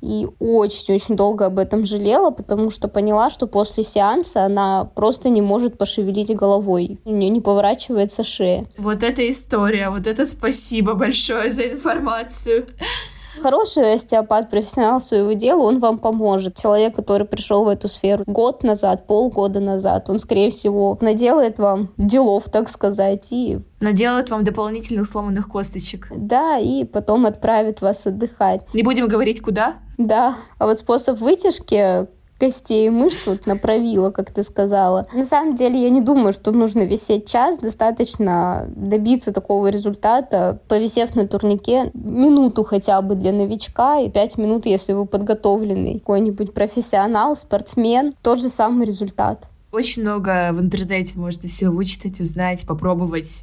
и 0.00 0.26
очень-очень 0.38 1.16
долго 1.16 1.46
об 1.46 1.58
этом 1.58 1.86
жалела, 1.86 2.30
потому 2.30 2.70
что 2.70 2.88
поняла, 2.88 3.30
что 3.30 3.46
после 3.46 3.84
сеанса 3.84 4.44
она 4.44 4.84
просто 4.94 5.28
не 5.28 5.42
может 5.42 5.78
пошевелить 5.78 6.34
головой. 6.34 6.98
У 7.04 7.10
нее 7.10 7.30
не 7.30 7.40
поворачивается 7.40 8.24
шея. 8.24 8.66
Вот 8.78 9.02
эта 9.02 9.30
история, 9.30 9.90
вот 9.90 10.06
это 10.06 10.26
спасибо 10.26 10.94
большое 10.94 11.52
за 11.52 11.64
информацию. 11.64 12.66
Хороший 13.42 13.94
остеопат, 13.94 14.50
профессионал 14.50 15.00
своего 15.00 15.32
дела, 15.32 15.62
он 15.62 15.78
вам 15.78 15.98
поможет. 15.98 16.56
Человек, 16.56 16.94
который 16.94 17.26
пришел 17.26 17.64
в 17.64 17.68
эту 17.68 17.88
сферу 17.88 18.24
год 18.26 18.62
назад, 18.62 19.06
полгода 19.06 19.60
назад, 19.60 20.08
он, 20.08 20.18
скорее 20.18 20.50
всего, 20.50 20.98
наделает 21.00 21.58
вам 21.58 21.90
делов, 21.96 22.44
так 22.50 22.70
сказать, 22.70 23.28
и 23.32 23.58
наделает 23.80 24.30
вам 24.30 24.44
дополнительных 24.44 25.06
сломанных 25.06 25.48
косточек. 25.48 26.08
Да, 26.14 26.58
и 26.58 26.84
потом 26.84 27.26
отправит 27.26 27.80
вас 27.80 28.06
отдыхать. 28.06 28.62
Не 28.74 28.82
будем 28.82 29.08
говорить, 29.08 29.40
куда? 29.40 29.74
Да. 29.98 30.36
А 30.58 30.66
вот 30.66 30.78
способ 30.78 31.20
вытяжки, 31.20 32.06
костей 32.38 32.86
и 32.86 32.90
мышц 32.90 33.26
вот 33.26 33.46
направила, 33.46 34.10
как 34.10 34.30
ты 34.30 34.42
сказала. 34.42 35.06
На 35.12 35.24
самом 35.24 35.54
деле 35.54 35.80
я 35.80 35.90
не 35.90 36.00
думаю, 36.00 36.32
что 36.32 36.52
нужно 36.52 36.82
висеть 36.82 37.28
час, 37.28 37.58
достаточно 37.58 38.66
добиться 38.74 39.32
такого 39.32 39.68
результата, 39.68 40.58
повисев 40.68 41.14
на 41.14 41.26
турнике 41.26 41.90
минуту 41.94 42.64
хотя 42.64 43.00
бы 43.02 43.14
для 43.14 43.32
новичка 43.32 43.98
и 44.00 44.10
пять 44.10 44.36
минут, 44.36 44.66
если 44.66 44.92
вы 44.92 45.06
подготовленный 45.06 46.00
какой-нибудь 46.00 46.52
профессионал, 46.52 47.36
спортсмен, 47.36 48.14
тот 48.22 48.40
же 48.40 48.48
самый 48.48 48.86
результат. 48.86 49.48
Очень 49.72 50.02
много 50.02 50.50
в 50.52 50.60
интернете 50.60 51.18
можно 51.18 51.48
все 51.48 51.68
вычитать, 51.68 52.20
узнать, 52.20 52.64
попробовать. 52.64 53.42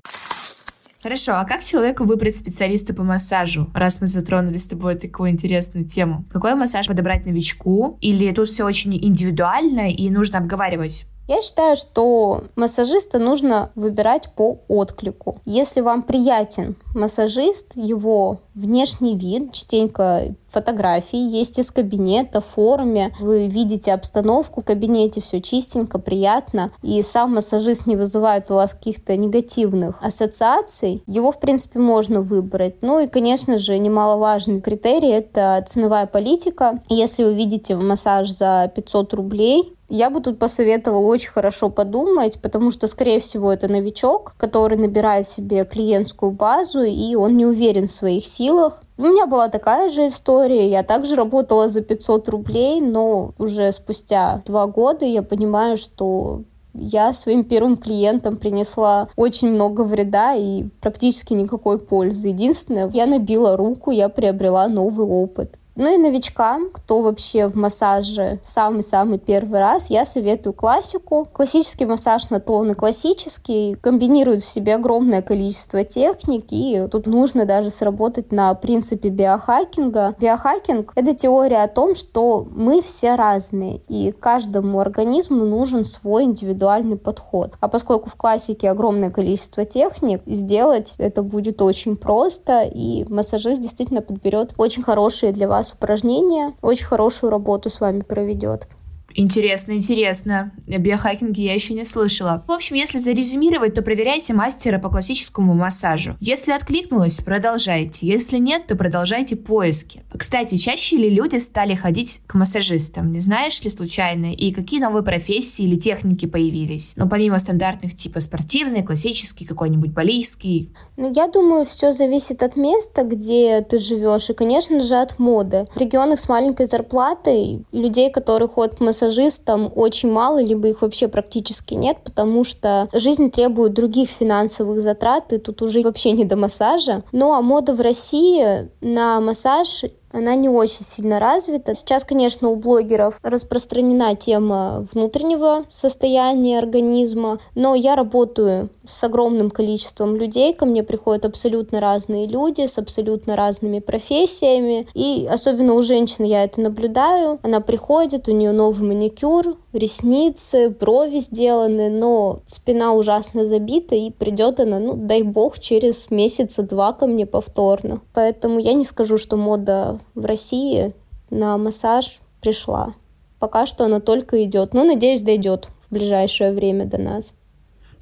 Хорошо, 1.01 1.33
а 1.33 1.45
как 1.45 1.63
человеку 1.63 2.03
выбрать 2.03 2.35
специалиста 2.35 2.93
по 2.93 3.01
массажу, 3.01 3.71
раз 3.73 4.01
мы 4.01 4.07
затронули 4.07 4.57
с 4.57 4.67
тобой 4.67 4.93
такую 4.95 5.31
интересную 5.31 5.87
тему? 5.87 6.25
Какой 6.31 6.53
массаж 6.53 6.85
подобрать 6.87 7.25
новичку? 7.25 7.97
Или 8.01 8.31
тут 8.31 8.47
все 8.47 8.65
очень 8.65 8.95
индивидуально 8.95 9.89
и 9.89 10.11
нужно 10.11 10.37
обговаривать? 10.37 11.07
Я 11.27 11.41
считаю, 11.41 11.75
что 11.75 12.43
массажиста 12.55 13.19
нужно 13.19 13.71
выбирать 13.75 14.29
по 14.35 14.59
отклику. 14.67 15.39
Если 15.45 15.81
вам 15.81 16.03
приятен 16.03 16.75
массажист, 16.93 17.71
его 17.75 18.39
внешний 18.53 19.15
вид, 19.15 19.53
частенько 19.53 20.35
фотографии 20.49 21.19
есть 21.19 21.57
из 21.57 21.71
кабинета, 21.71 22.41
в 22.41 22.45
форуме, 22.45 23.13
вы 23.21 23.47
видите 23.47 23.93
обстановку 23.93 24.61
в 24.61 24.65
кабинете, 24.65 25.21
все 25.21 25.41
чистенько, 25.41 25.99
приятно, 25.99 26.71
и 26.81 27.01
сам 27.01 27.35
массажист 27.35 27.87
не 27.87 27.95
вызывает 27.95 28.51
у 28.51 28.55
вас 28.55 28.73
каких-то 28.73 29.15
негативных 29.15 30.03
ассоциаций, 30.03 31.01
его, 31.07 31.31
в 31.31 31.39
принципе, 31.39 31.79
можно 31.79 32.21
выбрать. 32.21 32.81
Ну 32.81 32.99
и, 32.99 33.07
конечно 33.07 33.57
же, 33.57 33.77
немаловажный 33.77 34.59
критерий— 34.59 35.09
это 35.11 35.63
ценовая 35.65 36.07
политика. 36.07 36.79
Если 36.89 37.23
вы 37.23 37.33
видите 37.33 37.75
массаж 37.75 38.29
за 38.29 38.69
500 38.75 39.13
рублей, 39.13 39.73
я 39.91 40.09
бы 40.09 40.21
тут 40.21 40.39
посоветовала 40.39 41.05
очень 41.05 41.31
хорошо 41.31 41.69
подумать, 41.69 42.41
потому 42.41 42.71
что, 42.71 42.87
скорее 42.87 43.19
всего, 43.19 43.51
это 43.51 43.67
новичок, 43.67 44.33
который 44.37 44.77
набирает 44.77 45.27
себе 45.27 45.65
клиентскую 45.65 46.31
базу, 46.31 46.83
и 46.83 47.13
он 47.15 47.35
не 47.35 47.45
уверен 47.45 47.87
в 47.87 47.91
своих 47.91 48.25
силах. 48.25 48.81
У 48.97 49.03
меня 49.03 49.25
была 49.25 49.49
такая 49.49 49.89
же 49.89 50.07
история. 50.07 50.69
Я 50.69 50.83
также 50.83 51.15
работала 51.15 51.67
за 51.67 51.81
500 51.81 52.29
рублей, 52.29 52.79
но 52.79 53.33
уже 53.37 53.71
спустя 53.73 54.41
два 54.45 54.65
года 54.65 55.05
я 55.05 55.23
понимаю, 55.23 55.75
что 55.75 56.43
я 56.73 57.11
своим 57.11 57.43
первым 57.43 57.75
клиентам 57.75 58.37
принесла 58.37 59.09
очень 59.17 59.49
много 59.49 59.81
вреда 59.81 60.35
и 60.35 60.63
практически 60.79 61.33
никакой 61.33 61.79
пользы. 61.79 62.29
Единственное, 62.29 62.89
я 62.93 63.05
набила 63.05 63.57
руку, 63.57 63.91
я 63.91 64.07
приобрела 64.07 64.69
новый 64.69 65.05
опыт. 65.05 65.57
Ну 65.75 65.93
и 65.93 65.97
новичкам, 65.97 66.69
кто 66.69 67.01
вообще 67.01 67.47
в 67.47 67.55
массаже 67.55 68.39
самый-самый 68.43 69.19
первый 69.19 69.61
раз, 69.61 69.89
я 69.89 70.03
советую 70.03 70.51
классику. 70.51 71.27
Классический 71.31 71.85
массаж 71.85 72.29
на 72.29 72.41
то 72.41 72.55
он 72.55 72.71
и 72.71 72.73
классический, 72.73 73.75
комбинирует 73.75 74.43
в 74.43 74.49
себе 74.49 74.75
огромное 74.75 75.21
количество 75.21 75.85
техник, 75.85 76.47
и 76.49 76.87
тут 76.91 77.07
нужно 77.07 77.45
даже 77.45 77.69
сработать 77.69 78.33
на 78.33 78.53
принципе 78.53 79.07
биохакинга. 79.07 80.15
Биохакинг— 80.19 80.91
это 80.95 81.15
теория 81.15 81.63
о 81.63 81.69
том, 81.69 81.95
что 81.95 82.45
мы 82.51 82.81
все 82.81 83.15
разные, 83.15 83.81
и 83.87 84.11
каждому 84.11 84.81
организму 84.81 85.45
нужен 85.45 85.85
свой 85.85 86.25
индивидуальный 86.25 86.97
подход. 86.97 87.53
А 87.61 87.69
поскольку 87.69 88.09
в 88.09 88.15
классике 88.15 88.69
огромное 88.69 89.09
количество 89.09 89.63
техник, 89.63 90.21
сделать 90.25 90.95
это 90.97 91.23
будет 91.23 91.61
очень 91.61 91.95
просто, 91.95 92.63
и 92.63 93.05
массажист 93.07 93.61
действительно 93.61 94.01
подберет 94.01 94.53
очень 94.57 94.83
хорошие 94.83 95.31
для 95.31 95.47
вас 95.47 95.60
вас 95.61 95.73
упражнения, 95.73 96.53
очень 96.63 96.85
хорошую 96.85 97.29
работу 97.29 97.69
с 97.69 97.79
вами 97.79 98.01
проведет. 98.01 98.67
Интересно, 99.15 99.73
интересно. 99.73 100.51
О 100.67 100.77
биохакинге 100.77 101.43
я 101.43 101.53
еще 101.53 101.73
не 101.73 101.85
слышала. 101.85 102.43
В 102.47 102.51
общем, 102.51 102.75
если 102.75 102.97
зарезюмировать, 102.97 103.73
то 103.73 103.81
проверяйте 103.81 104.33
мастера 104.33 104.79
по 104.79 104.89
классическому 104.89 105.53
массажу. 105.53 106.15
Если 106.19 106.51
откликнулось, 106.51 107.19
продолжайте. 107.19 108.05
Если 108.05 108.37
нет, 108.37 108.67
то 108.67 108.75
продолжайте 108.75 109.35
поиски. 109.35 110.03
Кстати, 110.15 110.55
чаще 110.57 110.97
ли 110.97 111.09
люди 111.09 111.37
стали 111.37 111.75
ходить 111.75 112.21
к 112.27 112.35
массажистам? 112.35 113.11
Не 113.11 113.19
знаешь 113.19 113.61
ли 113.63 113.69
случайно? 113.69 114.33
И 114.33 114.51
какие 114.51 114.79
новые 114.79 115.03
профессии 115.03 115.63
или 115.63 115.75
техники 115.75 116.25
появились? 116.25 116.93
Ну, 116.95 117.07
помимо 117.07 117.39
стандартных 117.39 117.95
типа 117.95 118.19
спортивный, 118.19 118.83
классический, 118.83 119.45
какой-нибудь 119.45 119.91
балийский. 119.91 120.73
Ну, 120.97 121.11
я 121.13 121.27
думаю, 121.27 121.65
все 121.65 121.91
зависит 121.91 122.43
от 122.43 122.57
места, 122.57 123.03
где 123.03 123.61
ты 123.61 123.79
живешь, 123.79 124.29
и, 124.29 124.33
конечно 124.33 124.81
же, 124.81 124.95
от 124.95 125.19
моды. 125.19 125.65
В 125.73 125.79
регионах 125.79 126.19
с 126.19 126.29
маленькой 126.29 126.65
зарплатой 126.65 127.65
людей, 127.71 128.11
которые 128.11 128.47
ходят 128.47 128.75
к 128.75 128.79
массажистам, 128.79 129.00
массажистам 129.01 129.71
очень 129.75 130.11
мало, 130.11 130.41
либо 130.41 130.67
их 130.67 130.81
вообще 130.81 131.07
практически 131.07 131.73
нет, 131.73 131.97
потому 132.03 132.43
что 132.43 132.87
жизнь 132.93 133.31
требует 133.31 133.73
других 133.73 134.09
финансовых 134.09 134.81
затрат, 134.81 135.33
и 135.33 135.37
тут 135.37 135.61
уже 135.61 135.81
вообще 135.81 136.11
не 136.11 136.25
до 136.25 136.35
массажа. 136.35 137.03
Ну 137.11 137.33
а 137.33 137.41
мода 137.41 137.73
в 137.73 137.81
России 137.81 138.69
на 138.81 139.19
массаж 139.19 139.83
она 140.13 140.35
не 140.35 140.49
очень 140.49 140.83
сильно 140.83 141.19
развита. 141.19 141.73
Сейчас, 141.75 142.03
конечно, 142.03 142.49
у 142.49 142.55
блогеров 142.55 143.19
распространена 143.23 144.15
тема 144.15 144.85
внутреннего 144.93 145.65
состояния 145.69 146.59
организма, 146.59 147.39
но 147.55 147.75
я 147.75 147.95
работаю 147.95 148.69
с 148.87 149.03
огромным 149.03 149.49
количеством 149.49 150.15
людей, 150.15 150.53
ко 150.53 150.65
мне 150.65 150.83
приходят 150.83 151.25
абсолютно 151.25 151.79
разные 151.79 152.25
люди 152.25 152.65
с 152.65 152.77
абсолютно 152.77 153.35
разными 153.35 153.79
профессиями, 153.79 154.87
и 154.93 155.27
особенно 155.29 155.73
у 155.73 155.81
женщин 155.81 156.25
я 156.25 156.43
это 156.43 156.61
наблюдаю. 156.61 157.39
Она 157.43 157.61
приходит, 157.61 158.27
у 158.27 158.31
нее 158.31 158.51
новый 158.51 158.87
маникюр, 158.87 159.57
ресницы, 159.73 160.69
брови 160.69 161.19
сделаны, 161.19 161.89
но 161.89 162.41
спина 162.47 162.93
ужасно 162.93 163.45
забита, 163.45 163.95
и 163.95 164.11
придет 164.11 164.59
она, 164.59 164.79
ну, 164.79 164.95
дай 164.95 165.23
бог, 165.23 165.59
через 165.59 166.09
месяца 166.11 166.63
два 166.63 166.93
ко 166.93 167.07
мне 167.07 167.25
повторно. 167.25 168.01
Поэтому 168.13 168.59
я 168.59 168.73
не 168.73 168.85
скажу, 168.85 169.17
что 169.17 169.37
мода 169.37 169.99
в 170.15 170.25
России 170.25 170.93
на 171.29 171.57
массаж 171.57 172.19
пришла. 172.41 172.95
Пока 173.39 173.65
что 173.65 173.85
она 173.85 173.99
только 173.99 174.43
идет. 174.43 174.73
Но, 174.73 174.83
надеюсь, 174.83 175.23
дойдет 175.23 175.69
в 175.79 175.93
ближайшее 175.93 176.51
время 176.51 176.85
до 176.85 176.99
нас. 176.99 177.33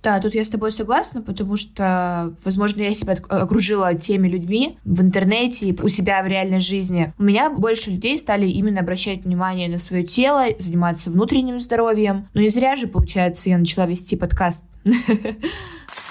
Да, 0.01 0.19
тут 0.19 0.33
я 0.33 0.43
с 0.43 0.49
тобой 0.49 0.71
согласна, 0.71 1.21
потому 1.21 1.57
что, 1.57 2.33
возможно, 2.43 2.81
я 2.81 2.93
себя 2.93 3.17
окружила 3.27 3.93
теми 3.95 4.27
людьми 4.27 4.77
в 4.85 5.01
интернете 5.01 5.75
у 5.81 5.89
себя 5.89 6.23
в 6.23 6.27
реальной 6.27 6.59
жизни. 6.59 7.13
У 7.17 7.23
меня 7.23 7.49
больше 7.49 7.91
людей 7.91 8.17
стали 8.17 8.47
именно 8.47 8.79
обращать 8.79 9.25
внимание 9.25 9.69
на 9.69 9.77
свое 9.77 10.03
тело, 10.03 10.45
заниматься 10.57 11.09
внутренним 11.09 11.59
здоровьем. 11.59 12.27
Но 12.33 12.41
не 12.41 12.49
зря 12.49 12.75
же, 12.75 12.87
получается, 12.87 13.49
я 13.49 13.57
начала 13.57 13.85
вести 13.85 14.15
подкаст. 14.15 14.65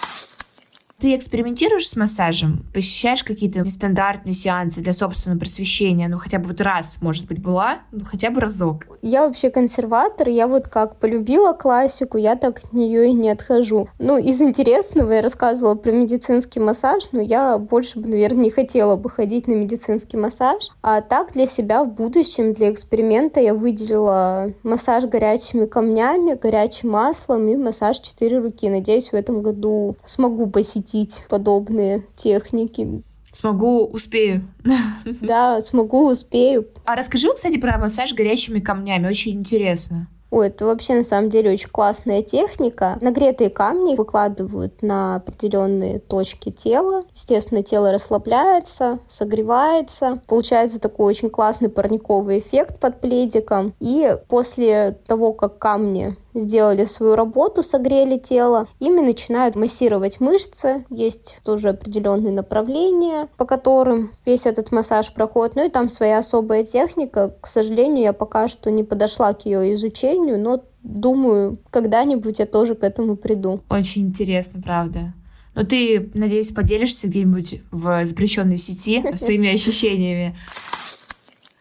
Ты 1.01 1.15
экспериментируешь 1.15 1.89
с 1.89 1.95
массажем? 1.95 2.67
Посещаешь 2.75 3.23
какие-то 3.23 3.61
нестандартные 3.61 4.33
сеансы 4.33 4.81
для 4.81 4.93
собственного 4.93 5.39
просвещения? 5.39 6.09
Ну, 6.09 6.19
хотя 6.19 6.41
бы 6.41 6.49
вот 6.49 6.61
раз, 6.61 7.01
может 7.01 7.27
быть, 7.27 7.41
была? 7.41 7.83
Ну, 7.93 8.05
хотя 8.05 8.31
бы 8.31 8.41
разок. 8.41 8.85
Я 9.01 9.25
вообще 9.25 9.51
консерватор, 9.51 10.29
я 10.29 10.49
вот 10.49 10.67
как 10.67 10.97
полюбила 10.97 11.53
классику, 11.53 12.19
я 12.19 12.35
так 12.35 12.65
от 12.65 12.73
нее 12.73 13.11
и 13.11 13.13
не 13.13 13.31
отхожу. 13.31 13.89
Ну, 14.01 14.19
из 14.19 14.43
интересного 14.43 15.13
я 15.13 15.23
рассказывала 15.23 15.77
про 15.77 15.93
медицинский 15.93 16.59
массаж, 16.59 17.13
но 17.13 17.21
я 17.21 17.59
больше 17.59 18.01
бы, 18.01 18.09
наверное, 18.09 18.47
не 18.47 18.51
хотела 18.51 18.97
бы 18.97 19.09
ходить 19.09 19.47
на 19.47 19.53
медицинский 19.53 20.17
массаж. 20.17 20.69
А 20.83 21.01
так 21.01 21.33
для 21.33 21.47
себя 21.47 21.85
в 21.85 21.93
будущем, 21.93 22.55
для 22.55 22.73
эксперимента 22.73 23.39
я 23.39 23.55
выделила 23.55 24.53
массаж 24.65 25.05
горячими 25.05 25.67
камнями, 25.67 26.35
горячим 26.35 26.91
маслом 26.91 27.47
и 27.47 27.55
массаж 27.55 28.01
четыре 28.01 28.41
руки. 28.41 28.69
Надеюсь, 28.69 29.13
в 29.13 29.15
этом 29.15 29.43
году 29.43 29.95
смогу 30.05 30.49
посетить 30.49 30.88
посетить 30.89 31.25
подобные 31.29 32.05
техники. 32.17 33.03
Смогу, 33.31 33.85
успею. 33.85 34.49
Да, 35.21 35.61
смогу, 35.61 36.09
успею. 36.09 36.69
А 36.85 36.97
расскажи, 36.97 37.29
кстати, 37.35 37.59
про 37.59 37.79
массаж 37.79 38.15
горячими 38.15 38.61
камнями. 38.61 39.07
Очень 39.07 39.33
интересно. 39.33 40.09
Ой, 40.31 40.49
это 40.49 40.67
вообще 40.67 40.95
на 40.95 41.03
самом 41.03 41.31
деле 41.31 41.53
очень 41.53 41.71
классная 41.71 42.23
техника. 42.23 42.99
Нагретые 43.01 43.49
камни 43.49 43.97
выкладывают 43.97 44.83
на 44.83 45.17
определенные 45.17 46.01
точки 46.01 46.51
тела. 46.51 47.03
Естественно, 47.15 47.63
тело 47.63 47.93
расслабляется, 47.93 48.99
согревается. 49.09 50.21
Получается 50.27 50.81
такой 50.81 51.07
очень 51.07 51.31
классный 51.31 51.71
парниковый 51.71 52.41
эффект 52.41 52.79
под 52.79 53.01
пледиком. 53.01 53.75
И 53.81 54.17
после 54.29 54.99
того, 55.07 55.33
как 55.33 55.59
камни 55.59 56.17
сделали 56.35 56.85
свою 56.85 57.15
работу, 57.15 57.63
согрели 57.63 58.19
тело, 58.19 58.69
ими 58.81 59.01
начинают 59.01 59.57
массировать 59.57 60.21
мышцы. 60.21 60.85
Есть 60.91 61.39
тоже 61.45 61.71
определенные 61.71 62.33
направления, 62.33 63.29
по 63.37 63.45
которым 63.45 64.13
весь 64.25 64.47
этот 64.47 64.73
массаж 64.73 65.13
проходит. 65.13 65.57
Ну 65.57 65.67
и 65.67 65.71
там 65.71 65.89
своя 65.89 66.19
особая 66.19 66.65
техника. 66.65 67.35
К 67.41 67.47
сожалению, 67.47 68.05
я 68.05 68.13
пока 68.13 68.49
что 68.49 68.71
не 68.71 68.85
подошла 68.85 69.33
к 69.33 69.47
ее 69.47 69.75
изучению, 69.75 70.39
но 70.39 70.63
думаю, 70.83 71.59
когда-нибудь 71.71 72.39
я 72.39 72.47
тоже 72.47 72.75
к 72.75 72.83
этому 72.85 73.17
приду. 73.17 73.61
Очень 73.69 74.03
интересно, 74.09 74.61
правда. 74.63 75.15
Но 75.55 75.65
ты, 75.65 76.11
надеюсь, 76.15 76.53
поделишься 76.53 77.09
где-нибудь 77.09 77.63
в 77.73 78.05
запрещенной 78.05 78.59
сети 78.59 79.05
своими 79.17 79.53
ощущениями. 79.53 80.37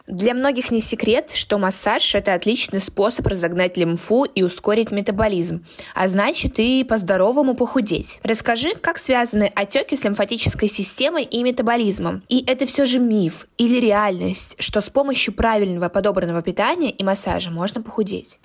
Для 0.08 0.32
многих 0.32 0.70
не 0.70 0.80
секрет, 0.80 1.32
что 1.34 1.58
массаж– 1.58 2.14
это 2.14 2.32
отличный 2.32 2.80
способ 2.80 3.26
разогнать 3.26 3.76
лимфу 3.76 4.24
и 4.24 4.42
ускорить 4.42 4.90
метаболизм, 4.90 5.66
а 5.94 6.08
значит 6.08 6.54
и 6.58 6.82
по-здоровому 6.82 7.54
похудеть. 7.54 8.18
Расскажи, 8.22 8.74
как 8.74 8.96
связаны 8.96 9.52
отеки 9.54 9.94
с 9.94 10.04
лимфатической 10.04 10.66
системой 10.70 11.24
и 11.24 11.42
метаболизмом. 11.42 12.22
И 12.30 12.42
это 12.46 12.64
все 12.64 12.86
же 12.86 12.98
миф 12.98 13.46
или 13.58 13.78
реальность, 13.78 14.56
что 14.58 14.80
с 14.80 14.88
помощью 14.88 15.34
правильного 15.34 15.90
подобранного 15.90 16.40
питания 16.40 16.90
и 16.90 17.04
массажа 17.04 17.50
можно 17.50 17.82
похудеть? 17.82 18.40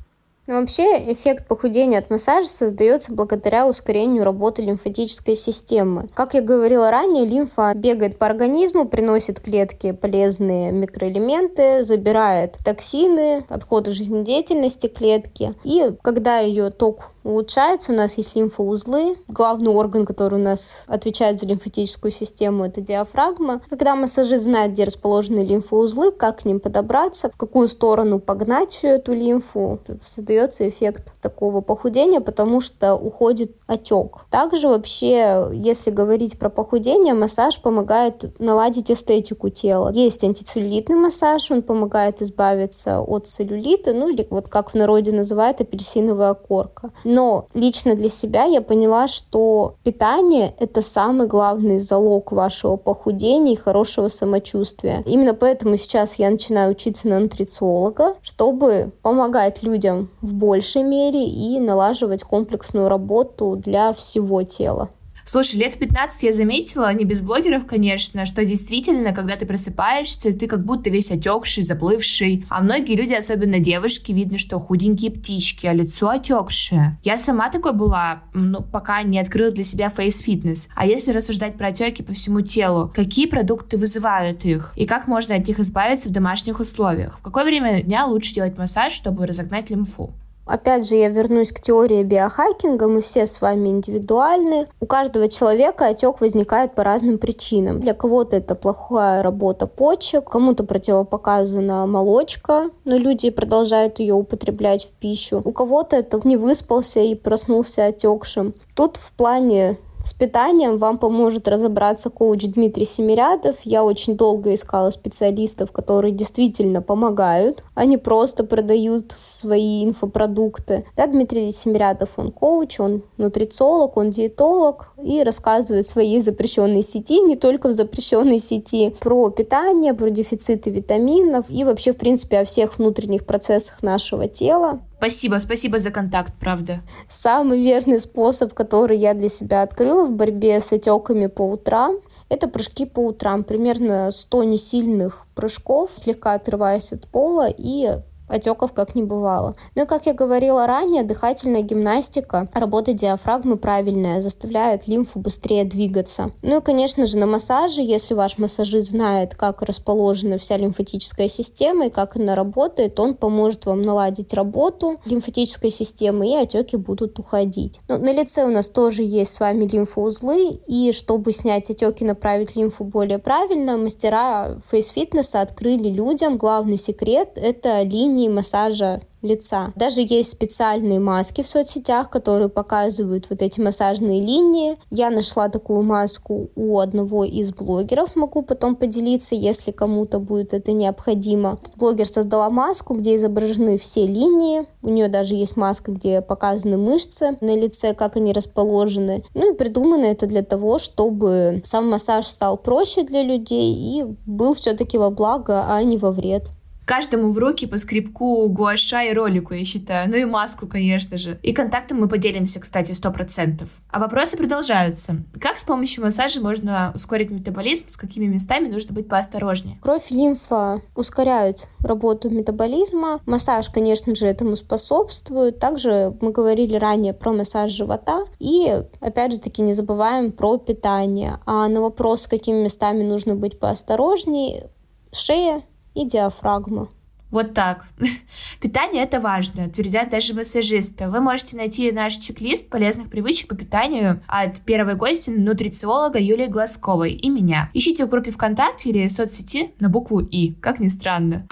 Но 0.46 0.60
вообще 0.60 1.14
эффект 1.14 1.48
похудения 1.48 2.00
от 2.00 2.10
массажа 2.10 2.50
создается 2.50 3.14
благодаря 3.14 3.66
ускорению 3.66 4.26
работы 4.26 4.62
лимфатической 4.62 5.38
системы. 5.38 6.10
Как 6.14 6.34
я 6.34 6.42
говорила 6.42 6.92
ранее, 6.92 7.26
лимфа 7.26 7.74
бегает 7.74 8.20
по 8.20 8.26
организму, 8.26 8.86
приносит 8.86 9.40
клетке 9.40 9.94
полезные 9.94 10.74
микроэлементы, 10.74 11.86
забирает 11.86 12.58
токсины, 12.66 13.46
отходы 13.48 13.94
жизнедеятельности 13.94 14.88
клетки. 14.88 15.56
И 15.64 15.94
когда 16.02 16.40
ее 16.40 16.72
ток 16.72 17.13
улучшается. 17.24 17.92
У 17.92 17.96
нас 17.96 18.18
есть 18.18 18.36
лимфоузлы. 18.36 19.18
Главный 19.28 19.72
орган, 19.72 20.06
который 20.06 20.40
у 20.40 20.44
нас 20.44 20.84
отвечает 20.88 21.40
за 21.40 21.46
лимфатическую 21.46 22.12
систему, 22.12 22.66
это 22.66 22.82
диафрагма. 22.82 23.62
Когда 23.70 23.96
массажист 23.96 24.44
знает, 24.44 24.74
где 24.74 24.84
расположены 24.84 25.40
лимфоузлы, 25.40 26.12
как 26.12 26.42
к 26.42 26.46
ним 26.46 26.60
подобраться, 26.60 27.30
в 27.30 27.38
какую 27.38 27.68
сторону 27.68 28.20
погнать 28.20 28.74
всю 28.74 28.88
эту 28.88 29.14
лимфу, 29.14 29.80
создается 30.06 30.68
эффект 30.68 31.14
такого 31.22 31.62
похудения, 31.62 32.20
потому 32.20 32.62
что 32.62 32.96
уходит 32.96 33.56
отек. 33.68 34.26
Также 34.30 34.68
вообще, 34.68 35.50
если 35.54 35.92
говорить 35.92 36.38
про 36.38 36.50
похудение, 36.50 37.14
массаж 37.14 37.62
помогает 37.62 38.40
наладить 38.40 38.92
эстетику 38.92 39.50
тела. 39.50 39.92
Есть 39.94 40.24
антицеллюлитный 40.24 40.96
массаж, 40.96 41.50
он 41.52 41.62
помогает 41.62 42.22
избавиться 42.22 43.02
от 43.02 43.28
целлюлита, 43.28 43.94
ну 43.94 44.10
или 44.10 44.28
вот 44.30 44.48
как 44.48 44.72
в 44.72 44.76
народе 44.76 45.12
называют 45.12 45.62
апельсиновая 45.62 46.34
корка. 46.34 46.92
Но 47.14 47.46
лично 47.54 47.94
для 47.94 48.10
себя 48.10 48.46
я 48.46 48.60
поняла, 48.60 49.08
что 49.08 49.76
питание— 49.84 50.56
это 50.60 50.82
самый 50.82 51.28
главный 51.28 51.78
залог 51.78 52.32
вашего 52.32 52.76
похудения 52.76 53.54
и 53.54 53.56
хорошего 53.56 54.08
самочувствия. 54.08 55.04
Именно 55.06 55.36
поэтому 55.36 55.78
сейчас 55.78 56.16
я 56.16 56.32
начинаю 56.32 56.72
учиться 56.72 57.08
на 57.08 57.20
нутрициолога, 57.20 58.16
чтобы 58.24 58.94
помогать 59.04 59.62
людям 59.62 60.10
в 60.22 60.34
большей 60.34 60.82
мере 60.82 61.24
и 61.24 61.60
налаживать 61.60 62.24
комплексную 62.24 62.90
работу 62.90 63.58
для 63.58 63.94
всего 63.94 64.42
тела. 64.42 64.90
Слушай, 65.26 65.56
лет 65.56 65.74
в 65.74 65.78
15 65.78 66.24
я 66.24 66.34
заметила, 66.34 66.94
не 66.94 67.06
без 67.06 67.22
блогеров, 67.22 67.66
конечно, 67.66 68.26
что 68.26 68.44
действительно, 68.46 69.14
когда 69.14 69.36
ты 69.36 69.46
просыпаешься, 69.46 70.34
ты 70.34 70.48
как 70.48 70.66
будто 70.66 70.90
весь 70.90 71.12
отекший, 71.12 71.64
заплывший. 71.64 72.46
А 72.50 72.62
многие 72.62 72.96
люди, 72.96 73.14
особенно 73.14 73.60
девушки, 73.60 74.12
видно, 74.12 74.38
что 74.38 74.60
худенькие 74.60 75.12
птички, 75.12 75.66
а 75.66 75.74
лицо 75.74 76.10
отекшее. 76.10 76.98
Я 77.04 77.18
сама 77.18 77.50
такой 77.50 77.74
была, 77.74 78.24
ну, 78.34 78.62
пока 78.62 79.02
не 79.04 79.20
открыла 79.20 79.52
для 79.52 79.64
себя 79.64 79.90
фейс-фитнес. 79.90 80.68
А 80.76 80.86
если 80.86 81.12
рассуждать 81.12 81.58
про 81.58 81.68
отеки 81.68 82.04
по 82.04 82.14
всему 82.14 82.42
телу, 82.42 82.92
какие 82.94 83.28
продукты 83.28 83.78
вызывают 83.78 84.44
их? 84.46 84.74
И 84.76 84.86
как 84.86 85.08
можно 85.08 85.36
от 85.36 85.48
них 85.48 85.60
избавиться 85.60 86.10
в 86.10 86.12
домашних 86.12 86.60
условиях? 86.60 87.20
В 87.20 87.22
какое 87.22 87.46
время 87.46 87.82
дня 87.82 88.06
лучше 88.06 88.34
делать 88.34 88.58
массаж, 88.58 88.94
чтобы 88.94 89.26
разогнать 89.26 89.70
лимфу? 89.70 90.14
Опять 90.46 90.88
же, 90.88 90.96
я 90.96 91.10
вернусь 91.10 91.52
к 91.52 91.62
теории 91.62 92.04
биохакинга. 92.04 92.88
Мы 92.88 93.02
все 93.02 93.26
с 93.26 93.40
вами 93.40 93.70
индивидуальны. 93.70 94.68
У 94.80 94.86
каждого 94.86 95.28
человека 95.28 95.88
отек 95.88 96.20
возникает 96.20 96.76
по 96.76 96.84
разным 96.84 97.18
причинам. 97.18 97.80
Для 97.80 97.94
кого-то 97.94 98.36
это 98.36 98.56
плохая 98.56 99.24
работа 99.24 99.68
почек, 99.68 100.30
кому-то 100.30 100.64
противопоказана 100.64 101.86
молочка, 101.86 102.70
но 102.84 102.98
люди 102.98 103.30
продолжают 103.30 104.00
ее 104.00 104.16
употреблять 104.16 104.86
в 104.86 104.92
пищу. 104.92 105.42
У 105.44 105.52
кого-то 105.52 105.96
это 105.96 106.20
не 106.24 106.36
выспался 106.36 107.00
и 107.00 107.16
проснулся 107.16 107.86
отекшим. 107.86 108.54
Тут 108.76 108.98
в 108.98 109.14
плане 109.14 109.78
С 110.04 110.14
питанием 110.14 110.78
вам 110.78 110.98
поможет 110.98 111.48
разобраться 111.48 112.10
коуч 112.10 112.44
Дмитрий 112.44 112.86
Семирядов. 112.86 113.56
Я 113.64 113.86
очень 113.86 114.18
долго 114.18 114.54
искала 114.54 114.90
специалистов, 114.90 115.72
которые 115.72 116.12
действительно 116.12 116.82
помогают, 116.82 117.64
а 117.74 117.86
не 117.86 117.98
просто 117.98 118.44
продают 118.44 119.14
свои 119.14 119.86
инфопродукты. 119.86 120.86
Да, 120.98 121.08
Дмитрий 121.08 121.52
Семирядов, 121.52 122.10
он 122.18 122.34
коуч, 122.34 122.82
он 122.82 123.04
нутрициолог, 123.16 123.96
он 123.96 124.10
диетолог 124.10 124.92
и 125.02 125.24
рассказывает 125.24 125.86
в 125.86 125.90
своей 125.90 126.20
запрещенной 126.20 126.82
сети, 126.82 127.22
не 127.22 127.38
только 127.38 127.70
в 127.70 127.74
запрещенной 127.74 128.40
сети, 128.40 128.94
про 129.00 129.30
питание, 129.30 129.94
про 129.94 130.10
дефициты 130.10 130.70
витаминов 130.70 131.46
и 131.50 131.64
вообще, 131.64 131.94
в 131.94 131.98
принципе, 131.98 132.40
о 132.40 132.46
всех 132.46 132.78
внутренних 132.78 133.26
процессах 133.26 133.82
нашего 133.82 134.28
тела. 134.28 134.82
Спасибо, 135.04 135.40
спасибо 135.40 135.80
за 135.80 135.92
контакт, 135.92 136.34
правда. 136.40 136.80
Самый 137.10 137.62
верный 137.62 138.00
способ, 138.00 138.54
который 138.54 138.98
я 138.98 139.14
для 139.14 139.28
себя 139.28 139.62
открыла 139.62 140.06
в 140.06 140.14
борьбе 140.14 140.62
с 140.62 140.72
отеками 140.72 141.28
по 141.28 141.42
утрам, 141.42 141.98
это 142.30 142.48
прыжки 142.48 142.86
по 142.86 143.08
утрам. 143.08 143.44
Примерно 143.44 144.12
100 144.12 144.44
несильных 144.46 145.28
прыжков, 145.36 145.92
слегка 145.96 146.36
отрываясь 146.36 146.94
от 146.94 147.06
пола 147.10 147.50
и 147.50 147.98
отеков 148.28 148.74
как 148.74 148.96
не 148.96 149.04
бывало. 149.04 149.56
Ну 149.76 149.84
и, 149.84 149.86
как 149.86 150.06
я 150.06 150.14
говорила 150.14 150.66
ранее, 150.68 151.04
дыхательная 151.04 151.62
гимнастика, 151.62 152.48
работа 152.54 152.94
диафрагмы 152.94 153.58
правильная, 153.58 154.22
заставляет 154.22 154.88
лимфу 154.88 155.20
быстрее 155.20 155.66
двигаться. 155.66 156.32
Ну 156.42 156.60
и, 156.60 156.62
конечно 156.62 157.06
же, 157.06 157.18
на 157.18 157.26
массаже, 157.26 157.82
если 157.82 158.14
ваш 158.14 158.38
массажист 158.38 158.90
знает, 158.90 159.36
как 159.36 159.62
расположена 159.62 160.38
вся 160.38 160.58
лимфатическая 160.58 161.28
система 161.28 161.88
и 161.88 161.90
как 161.90 162.16
она 162.16 162.36
работает, 162.36 163.00
он 163.00 163.16
поможет 163.16 163.66
вам 163.66 163.82
наладить 163.82 164.34
работу 164.34 165.00
лимфатической 165.06 165.70
системы, 165.70 166.30
и 166.30 166.36
отеки 166.36 166.76
будут 166.76 167.20
уходить. 167.20 167.80
Ну, 167.88 167.98
на 167.98 168.14
лице 168.14 168.46
у 168.46 168.50
нас 168.50 168.70
тоже 168.70 169.04
есть 169.04 169.34
с 169.34 169.40
вами 169.40 169.66
лимфоузлы, 169.66 170.60
и 170.68 170.92
чтобы 170.94 171.34
снять 171.34 171.70
отеки, 171.70 172.04
направить 172.04 172.56
лимфу 172.56 172.84
более 172.84 173.20
правильно, 173.20 173.78
мастера 173.78 174.58
фейс-фитнеса 174.70 175.42
открыли 175.42 175.90
людям 175.90 176.38
главный 176.38 176.78
секрет– 176.78 177.32
это 177.36 177.82
линия 177.82 178.13
линии 178.14 178.30
массажа 178.30 179.02
лица. 179.22 179.72
Даже 179.76 180.02
есть 180.02 180.32
специальные 180.32 181.00
маски 181.00 181.42
в 181.44 181.48
соцсетях, 181.48 182.10
которые 182.10 182.50
показывают 182.50 183.28
вот 183.30 183.42
эти 183.42 183.60
массажные 183.60 184.22
линии. 184.22 184.78
Я 184.90 185.10
нашла 185.10 185.48
такую 185.50 185.82
маску 185.82 186.50
у 186.56 186.80
одного 186.80 187.24
из 187.24 187.54
блогеров, 187.54 188.16
могу 188.16 188.44
потом 188.44 188.76
поделиться, 188.76 189.34
если 189.34 189.72
кому-то 189.72 190.20
будет 190.20 190.54
это 190.54 190.74
необходимо. 190.74 191.58
Этот 191.62 191.78
блогер 191.78 192.08
создала 192.08 192.50
маску, 192.50 192.96
где 192.96 193.16
изображены 193.16 193.78
все 193.78 194.06
линии. 194.06 194.66
У 194.82 194.90
нее 194.90 195.08
даже 195.08 195.36
есть 195.36 195.56
маска, 195.56 195.92
где 195.92 196.22
показаны 196.22 196.78
мышцы 196.78 197.38
на 197.40 197.56
лице, 197.56 197.94
как 197.94 198.18
они 198.18 198.34
расположены. 198.34 199.24
Ну 199.34 199.54
и 199.54 199.58
придумано 199.58 200.06
это 200.06 200.28
для 200.28 200.44
того, 200.44 200.80
чтобы 200.80 201.62
сам 201.64 201.90
массаж 201.90 202.28
стал 202.28 202.58
проще 202.58 203.04
для 203.04 203.24
людей 203.24 203.74
и 203.74 204.04
был 204.26 204.54
все-таки 204.54 204.98
во 204.98 205.10
благо, 205.10 205.66
а 205.70 205.82
не 205.84 205.98
во 205.98 206.12
вред. 206.12 206.50
Каждому 206.86 207.32
в 207.32 207.38
руки 207.38 207.66
по 207.66 207.78
скрипку 207.78 208.48
гуаша 208.50 209.04
и 209.04 209.14
ролику, 209.14 209.54
я 209.54 209.64
считаю. 209.66 210.10
Ну 210.10 210.18
и 210.18 210.26
маску, 210.26 210.68
конечно 210.68 211.18
же. 211.18 211.40
И 211.42 211.54
контактом 211.54 212.02
мы 212.02 212.08
поделимся, 212.08 212.60
кстати, 212.60 212.92
сто 212.92 213.12
процентов. 213.12 213.70
А 213.90 214.00
вопросы 214.00 214.38
продолжаются. 214.38 215.18
Как 215.40 215.60
с 215.60 215.66
помощью 215.66 216.04
массажа 216.04 216.42
можно 216.42 216.92
ускорить 216.94 217.32
метаболизм? 217.32 217.90
С 217.90 217.98
какими 217.98 218.26
местами 218.26 218.68
нужно 218.68 218.94
быть 218.94 219.08
поосторожнее? 219.08 219.78
Кровь 219.82 220.12
и 220.12 220.16
лимфа 220.16 220.82
ускоряют 220.96 221.68
работу 221.80 222.30
метаболизма. 222.30 223.22
Массаж, 223.26 223.70
конечно 223.70 224.16
же, 224.16 224.28
этому 224.28 224.56
способствует. 224.56 225.60
Также 225.60 226.16
мы 226.22 226.32
говорили 226.32 226.76
ранее 226.76 227.14
про 227.14 227.34
массаж 227.34 227.72
живота. 227.72 228.26
И, 228.40 228.84
опять 229.00 229.34
же 229.34 229.40
таки, 229.40 229.62
не 229.62 229.74
забываем 229.74 230.32
про 230.32 230.58
питание. 230.58 231.40
А 231.46 231.68
на 231.68 231.82
вопрос, 231.82 232.24
с 232.24 232.28
какими 232.28 232.64
местами 232.64 233.04
нужно 233.04 233.36
быть 233.36 233.60
поосторожнее, 233.60 234.70
шея, 235.12 235.64
и 235.94 236.06
диафрагма. 236.08 236.90
Вот 237.34 237.56
так. 237.56 237.86
Питание 238.62 239.02
это 239.02 239.20
важно, 239.20 239.68
твердят 239.68 240.10
даже 240.10 240.36
массажисты. 240.36 241.08
Вы 241.08 241.20
можете 241.20 241.58
найти 241.58 241.92
наш 241.92 242.18
чек-лист 242.18 242.70
полезных 242.70 243.10
привычек 243.10 243.48
по 243.48 243.56
питанию 243.56 244.22
от 244.28 244.62
первой 244.62 244.94
гости 244.94 245.32
нутрициолога 245.32 246.20
Юлии 246.20 246.46
Глазковой 246.46 247.14
и 247.14 247.30
меня. 247.32 247.72
Ищите 247.74 248.06
в 248.06 248.10
группе 248.10 248.30
ВКонтакте 248.30 248.92
или 248.92 249.08
соцсети 249.08 249.72
на 249.80 249.90
букву 249.90 250.20
И, 250.20 250.54
как 250.54 250.80
ни 250.80 250.90
странно. 250.90 251.48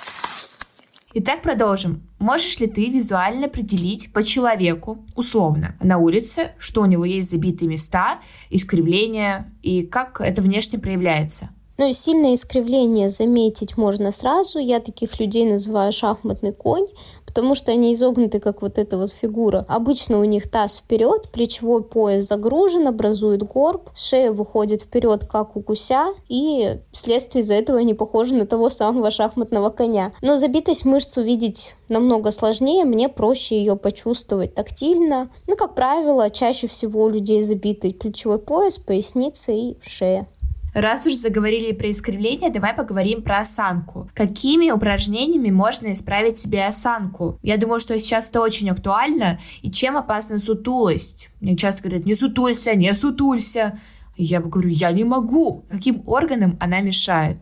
Итак, 1.15 1.41
продолжим. 1.41 2.03
Можешь 2.19 2.59
ли 2.59 2.67
ты 2.67 2.91
визуально 2.91 3.47
определить 3.47 4.13
по 4.13 4.21
человеку, 4.21 5.03
условно, 5.15 5.75
на 5.81 5.97
улице, 5.97 6.51
что 6.59 6.83
у 6.83 6.85
него 6.85 7.05
есть 7.05 7.31
забитые 7.31 7.67
места, 7.67 8.19
искривления 8.51 9.51
и 9.63 9.81
как 9.81 10.21
это 10.21 10.43
внешне 10.43 10.77
проявляется? 10.77 11.49
Ну, 11.77 11.91
сильное 11.93 12.35
искривление 12.35 13.09
заметить 13.09 13.77
можно 13.77 14.11
сразу. 14.11 14.59
Я 14.59 14.79
таких 14.79 15.19
людей 15.19 15.45
называю 15.45 15.91
шахматный 15.91 16.53
конь, 16.53 16.87
потому 17.25 17.55
что 17.55 17.71
они 17.71 17.93
изогнуты, 17.93 18.39
как 18.39 18.61
вот 18.61 18.77
эта 18.77 18.97
вот 18.97 19.11
фигура. 19.11 19.65
Обычно 19.69 20.19
у 20.19 20.25
них 20.25 20.51
таз 20.51 20.77
вперед, 20.77 21.31
плечевой 21.31 21.81
пояс 21.81 22.25
загружен, 22.25 22.87
образует 22.87 23.41
горб, 23.43 23.89
шея 23.95 24.31
выходит 24.31 24.81
вперед, 24.81 25.25
как 25.25 25.55
у 25.55 25.61
гуся, 25.61 26.13
и 26.27 26.77
вследствие 26.91 27.41
из-за 27.41 27.53
этого 27.53 27.79
они 27.79 27.93
похожи 27.93 28.35
на 28.35 28.45
того 28.45 28.69
самого 28.69 29.09
шахматного 29.09 29.69
коня. 29.69 30.11
Но 30.21 30.35
забитость 30.35 30.83
мышц 30.83 31.15
увидеть 31.17 31.75
намного 31.87 32.31
сложнее, 32.31 32.83
мне 32.83 33.07
проще 33.07 33.57
ее 33.57 33.77
почувствовать 33.77 34.53
тактильно. 34.53 35.29
Ну, 35.47 35.55
как 35.55 35.73
правило, 35.73 36.29
чаще 36.29 36.67
всего 36.67 37.03
у 37.03 37.09
людей 37.09 37.43
забитый 37.43 37.93
плечевой 37.93 38.39
пояс, 38.39 38.77
поясница 38.77 39.53
и 39.53 39.77
шея. 39.81 40.27
Раз 40.73 41.05
уж 41.05 41.13
заговорили 41.13 41.73
про 41.73 41.91
искривление, 41.91 42.49
давай 42.49 42.73
поговорим 42.73 43.21
про 43.23 43.39
осанку. 43.39 44.09
Какими 44.13 44.71
упражнениями 44.71 45.51
можно 45.51 45.91
исправить 45.91 46.37
себе 46.37 46.65
осанку? 46.65 47.37
Я 47.43 47.57
думаю, 47.57 47.79
что 47.79 47.99
сейчас 47.99 48.29
это 48.29 48.41
очень 48.41 48.69
актуально. 48.69 49.39
И 49.61 49.69
чем 49.69 49.97
опасна 49.97 50.39
сутулость? 50.39 51.29
Мне 51.41 51.57
часто 51.57 51.83
говорят, 51.83 52.05
не 52.05 52.15
сутулься, 52.15 52.75
не 52.75 52.93
сутулься. 52.93 53.79
Я 54.15 54.39
говорю, 54.39 54.69
я 54.69 54.91
не 54.91 55.03
могу. 55.03 55.65
Каким 55.69 56.03
органам 56.07 56.57
она 56.59 56.79
мешает? 56.79 57.37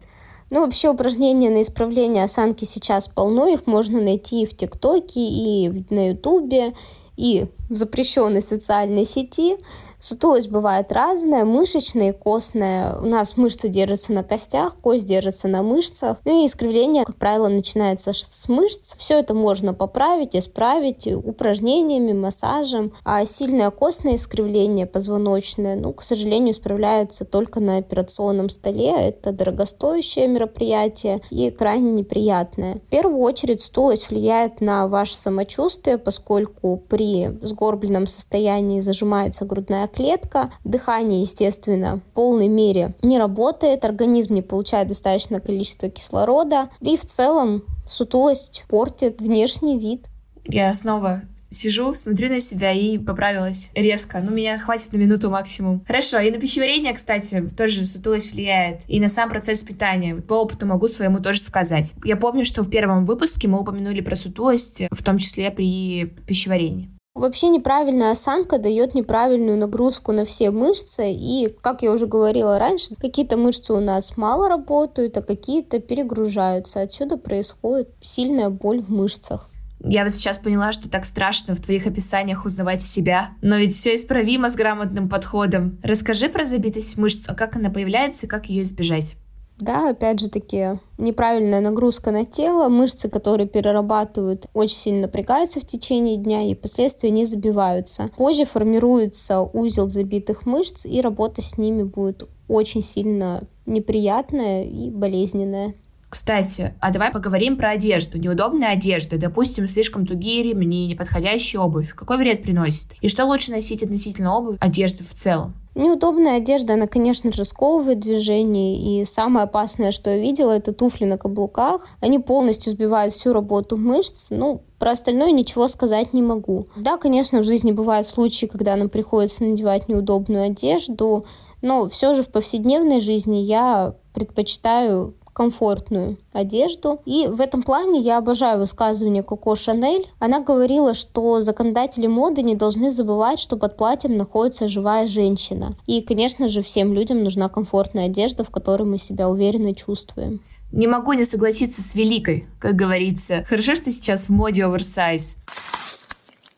Ну, 0.51 0.61
вообще 0.61 0.89
упражнения 0.89 1.51
на 1.51 1.61
исправление 1.61 2.23
осанки 2.23 2.65
сейчас 2.65 3.07
полно, 3.07 3.47
их 3.47 3.67
можно 3.67 4.01
найти 4.01 4.41
и 4.41 4.45
в 4.47 4.57
ТикТоке, 4.57 5.19
и 5.19 5.85
на 5.91 6.09
Ютубе, 6.09 6.73
и 7.15 7.45
в 7.69 7.75
запрещенной 7.75 8.41
социальной 8.41 9.05
сети. 9.05 9.57
Сутулость 9.99 10.49
бывает 10.49 10.93
разная, 10.93 11.43
мышечная 11.43 12.11
и 12.11 12.13
костная. 12.13 12.97
У 12.99 13.05
нас 13.05 13.35
мышцы 13.35 13.67
держатся 13.67 14.13
на 14.13 14.23
костях, 14.23 14.77
кость 14.77 15.05
держится 15.05 15.49
на 15.49 15.61
мышцах. 15.61 16.17
Ну 16.23 16.41
и 16.41 16.47
искривление, 16.47 17.03
как 17.03 17.17
правило, 17.17 17.49
начинается 17.49 18.13
с 18.13 18.47
мышц. 18.47 18.95
Все 18.97 19.19
это 19.19 19.33
можно 19.33 19.73
поправить, 19.73 20.37
исправить 20.37 21.05
упражнениями, 21.05 22.13
массажем. 22.13 22.93
А 23.03 23.25
сильное 23.25 23.71
костное 23.71 24.15
искривление 24.15 24.85
позвоночное, 24.85 25.75
ну, 25.75 25.91
к 25.91 26.01
сожалению, 26.01 26.53
исправляется 26.53 27.25
только 27.25 27.59
на 27.59 27.77
операционном 27.77 28.49
столе. 28.49 28.91
Это 29.09 29.33
дорогостоящее 29.33 30.27
мероприятие 30.27 31.21
и 31.29 31.51
крайне 31.51 31.91
неприятное. 31.91 32.75
В 32.75 32.89
первую 32.89 33.19
очередь 33.19 33.61
сутулость 33.61 34.09
влияет 34.09 34.61
на 34.61 34.87
ваше 34.87 35.17
самочувствие, 35.17 35.97
поскольку 35.97 36.81
при 36.87 37.37
сгорбленном 37.41 38.07
состоянии 38.07 38.79
зажимается 38.79 39.43
грудная 39.43 39.88
клетка, 39.89 40.51
дыхание, 40.63 41.21
естественно, 41.21 41.97
в 41.97 42.13
полной 42.13 42.47
мере 42.47 42.93
не 43.01 43.17
работает, 43.17 43.85
организм 43.85 44.35
не 44.35 44.41
получает 44.41 44.87
достаточное 44.87 45.39
количество 45.39 45.89
кислорода, 45.89 46.69
и 46.81 46.97
в 46.97 47.05
целом 47.05 47.63
сутулость 47.87 48.65
портит 48.67 49.21
внешний 49.21 49.79
вид. 49.79 50.07
Я 50.45 50.73
снова 50.73 51.23
сижу, 51.49 51.93
смотрю 51.95 52.29
на 52.29 52.39
себя 52.39 52.71
и 52.71 52.97
поправилась 52.97 53.71
резко. 53.73 54.21
Ну, 54.21 54.31
меня 54.31 54.59
хватит 54.59 54.93
на 54.93 54.97
минуту 54.97 55.29
максимум. 55.29 55.83
Хорошо, 55.85 56.19
и 56.19 56.31
на 56.31 56.37
пищеварение, 56.37 56.93
кстати, 56.93 57.47
тоже 57.57 57.85
сутулость 57.85 58.33
влияет. 58.33 58.81
И 58.87 58.99
на 58.99 59.09
сам 59.09 59.29
процесс 59.29 59.63
питания. 59.63 60.15
По 60.15 60.33
опыту 60.33 60.65
могу 60.67 60.87
своему 60.87 61.19
тоже 61.19 61.41
сказать. 61.41 61.93
Я 62.03 62.15
помню, 62.15 62.45
что 62.45 62.63
в 62.63 62.69
первом 62.69 63.05
выпуске 63.05 63.47
мы 63.47 63.59
упомянули 63.59 64.01
про 64.01 64.15
сутулость, 64.15 64.83
в 64.91 65.03
том 65.03 65.17
числе 65.17 65.51
при 65.51 66.05
пищеварении. 66.05 66.89
Вообще 67.15 67.49
неправильная 67.49 68.11
осанка 68.11 68.59
дает 68.59 68.95
неправильную 68.95 69.57
нагрузку 69.57 70.13
на 70.13 70.23
все 70.23 70.51
мышцы, 70.51 71.11
и, 71.11 71.49
как 71.61 71.81
я 71.81 71.91
уже 71.91 72.07
говорила 72.07 72.57
раньше, 72.57 72.95
какие-то 72.95 73.35
мышцы 73.35 73.73
у 73.73 73.81
нас 73.81 74.15
мало 74.15 74.47
работают, 74.47 75.17
а 75.17 75.21
какие-то 75.21 75.79
перегружаются. 75.79 76.81
Отсюда 76.81 77.17
происходит 77.17 77.89
сильная 78.01 78.49
боль 78.49 78.79
в 78.79 78.89
мышцах. 78.89 79.49
Я 79.81 80.03
вот 80.03 80.13
сейчас 80.13 80.37
поняла, 80.37 80.71
что 80.71 80.89
так 80.89 81.05
страшно 81.05 81.55
в 81.55 81.61
твоих 81.61 81.87
описаниях 81.87 82.45
узнавать 82.45 82.83
себя. 82.83 83.31
Но 83.41 83.55
ведь 83.57 83.73
все 83.73 83.95
исправимо 83.95 84.49
с 84.49 84.55
грамотным 84.55 85.07
подходом. 85.07 85.77
Расскажи 85.83 86.27
про 86.27 86.45
забитость 86.45 86.97
мышц, 86.97 87.25
как 87.25 87.55
она 87.55 87.69
появляется 87.69 88.25
и 88.25 88.29
как 88.29 88.47
ее 88.47 88.63
избежать. 88.63 89.15
Да, 89.59 89.89
опять 89.89 90.19
же 90.21 90.29
таки, 90.29 90.79
неправильная 90.97 91.59
нагрузка 91.59 92.11
на 92.11 92.25
тело, 92.25 92.69
мышцы, 92.69 93.09
которые 93.09 93.47
перерабатывают, 93.47 94.47
очень 94.53 94.77
сильно 94.77 95.01
напрягаются 95.01 95.59
в 95.59 95.65
течение 95.65 96.15
дня 96.15 96.43
и 96.43 96.55
последствия 96.55 97.09
не 97.11 97.25
забиваются. 97.25 98.09
Позже 98.15 98.45
формируется 98.45 99.41
узел 99.41 99.89
забитых 99.89 100.45
мышц, 100.45 100.85
и 100.85 101.01
работа 101.01 101.41
с 101.41 101.57
ними 101.57 101.83
будет 101.83 102.27
очень 102.47 102.81
сильно 102.81 103.43
неприятная 103.65 104.63
и 104.63 104.89
болезненная. 104.89 105.75
Кстати, 106.09 106.73
а 106.79 106.91
давай 106.91 107.11
поговорим 107.11 107.55
про 107.55 107.71
одежду. 107.71 108.17
Неудобная 108.17 108.69
одежда, 108.71 109.17
допустим, 109.17 109.69
слишком 109.69 110.07
тугие 110.07 110.41
ремни, 110.41 110.87
неподходящая 110.87 111.61
обувь. 111.61 111.93
Какой 111.93 112.17
вред 112.17 112.41
приносит? 112.41 112.93
И 113.01 113.09
что 113.09 113.25
лучше 113.25 113.51
носить 113.51 113.83
относительно 113.83 114.35
обуви, 114.35 114.57
одежды 114.59 115.03
в 115.03 115.13
целом? 115.13 115.53
Неудобная 115.79 116.35
одежда, 116.35 116.73
она, 116.73 116.87
конечно 116.87 117.31
же, 117.31 117.45
сковывает 117.45 118.01
движение, 118.01 118.75
и 118.75 119.05
самое 119.05 119.45
опасное, 119.45 119.93
что 119.93 120.09
я 120.09 120.17
видела, 120.17 120.51
это 120.51 120.73
туфли 120.73 121.05
на 121.05 121.17
каблуках. 121.17 121.87
Они 122.01 122.19
полностью 122.19 122.73
сбивают 122.73 123.13
всю 123.13 123.31
работу 123.31 123.77
мышц, 123.77 124.27
ну, 124.29 124.61
про 124.77 124.91
остальное 124.91 125.31
ничего 125.31 125.69
сказать 125.69 126.11
не 126.11 126.21
могу. 126.21 126.67
Да, 126.75 126.97
конечно, 126.97 127.39
в 127.39 127.43
жизни 127.43 127.71
бывают 127.71 128.07
случаи, 128.07 128.45
когда 128.45 128.75
нам 128.75 128.89
приходится 128.89 129.45
надевать 129.45 129.87
неудобную 129.87 130.47
одежду, 130.47 131.23
но 131.61 131.87
все 131.87 132.13
же 132.13 132.23
в 132.23 132.29
повседневной 132.29 132.99
жизни 132.99 133.37
я 133.37 133.95
предпочитаю 134.13 135.15
комфортную 135.33 136.17
одежду. 136.31 137.01
И 137.05 137.27
в 137.27 137.41
этом 137.41 137.63
плане 137.63 137.99
я 137.99 138.17
обожаю 138.17 138.59
высказывание 138.59 139.23
Коко 139.23 139.55
Шанель. 139.55 140.07
Она 140.19 140.41
говорила, 140.41 140.93
что 140.93 141.41
законодатели 141.41 142.07
моды 142.07 142.41
не 142.41 142.55
должны 142.55 142.91
забывать, 142.91 143.39
что 143.39 143.57
под 143.57 143.77
платьем 143.77 144.17
находится 144.17 144.67
живая 144.67 145.07
женщина. 145.07 145.75
И, 145.85 146.01
конечно 146.01 146.49
же, 146.49 146.61
всем 146.61 146.93
людям 146.93 147.23
нужна 147.23 147.49
комфортная 147.49 148.05
одежда, 148.05 148.43
в 148.43 148.49
которой 148.49 148.83
мы 148.83 148.97
себя 148.97 149.29
уверенно 149.29 149.73
чувствуем. 149.73 150.41
Не 150.71 150.87
могу 150.87 151.13
не 151.13 151.25
согласиться 151.25 151.81
с 151.81 151.95
великой, 151.95 152.45
как 152.59 152.75
говорится. 152.75 153.43
Хорошо, 153.49 153.75
что 153.75 153.91
сейчас 153.91 154.25
в 154.25 154.29
моде 154.29 154.65
оверсайз. 154.65 155.37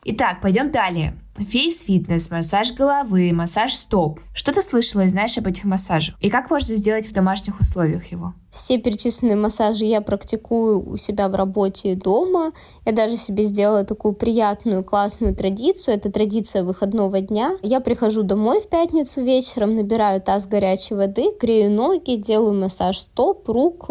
Итак, 0.04 0.42
пойдем 0.42 0.72
далее. 0.72 1.14
Фейс-фитнес, 1.38 2.30
массаж 2.32 2.74
головы, 2.74 3.32
массаж 3.34 3.74
стоп. 3.74 4.20
Что 4.34 4.52
ты 4.52 4.62
слышала 4.64 5.02
и 5.02 5.10
знаешь 5.10 5.38
об 5.38 5.48
этих 5.48 5.64
массажах? 5.64 6.16
И 6.20 6.30
как 6.30 6.50
можно 6.50 6.76
сделать 6.76 7.08
в 7.08 7.14
домашних 7.14 7.60
условиях 7.60 8.12
его? 8.12 8.34
Все 8.50 8.80
перечисленные 8.80 9.38
массажи 9.38 9.86
я 9.86 10.02
практикую 10.02 10.90
у 10.90 10.98
себя 10.98 11.30
в 11.30 11.36
работе 11.36 11.94
и 11.94 11.96
дома. 11.96 12.52
Я 12.86 12.92
даже 12.92 13.16
себе 13.16 13.44
сделала 13.44 13.86
такую 13.86 14.14
приятную, 14.14 14.84
классную 14.84 15.36
традицию. 15.36 15.96
Это 15.96 16.12
традиция 16.12 16.64
выходного 16.64 17.22
дня. 17.22 17.56
Я 17.62 17.80
прихожу 17.80 18.24
домой 18.24 18.60
в 18.60 18.68
пятницу 18.68 19.22
вечером, 19.24 19.76
набираю 19.76 20.20
таз 20.20 20.48
горячей 20.48 20.96
воды, 20.96 21.28
грею 21.40 21.72
ноги, 21.72 22.16
делаю 22.16 22.60
массаж 22.60 22.98
стоп, 22.98 23.48
рук, 23.48 23.90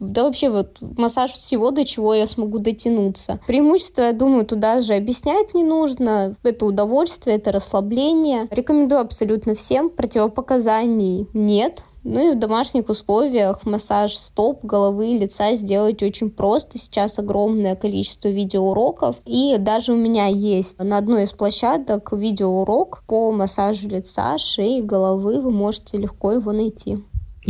да 0.00 0.24
вообще 0.24 0.48
вот 0.48 0.78
массаж 0.80 1.32
всего, 1.32 1.70
до 1.70 1.84
чего 1.84 2.14
я 2.14 2.26
смогу 2.26 2.58
дотянуться. 2.58 3.38
Преимущество, 3.46 4.02
я 4.02 4.12
думаю, 4.12 4.46
туда 4.46 4.80
же 4.80 4.94
объяснять 4.94 5.54
не 5.54 5.62
нужно. 5.62 6.34
Это 6.42 6.64
удовольствие, 6.64 7.36
это 7.36 7.52
расслабление. 7.52 8.48
Рекомендую 8.50 9.02
абсолютно 9.02 9.54
всем. 9.54 9.90
Противопоказаний 9.90 11.28
нет. 11.34 11.84
Ну 12.02 12.30
и 12.30 12.34
в 12.34 12.38
домашних 12.38 12.88
условиях 12.88 13.66
массаж 13.66 14.16
стоп, 14.16 14.64
головы, 14.64 15.18
лица 15.18 15.52
сделать 15.54 16.02
очень 16.02 16.30
просто. 16.30 16.78
Сейчас 16.78 17.18
огромное 17.18 17.76
количество 17.76 18.28
видеоуроков. 18.28 19.16
И 19.26 19.58
даже 19.58 19.92
у 19.92 19.96
меня 19.96 20.26
есть 20.26 20.82
на 20.82 20.96
одной 20.96 21.24
из 21.24 21.32
площадок 21.32 22.12
видеоурок 22.12 23.02
по 23.06 23.30
массажу 23.32 23.88
лица, 23.88 24.38
шеи, 24.38 24.80
головы. 24.80 25.42
Вы 25.42 25.50
можете 25.50 25.98
легко 25.98 26.32
его 26.32 26.52
найти. 26.52 26.96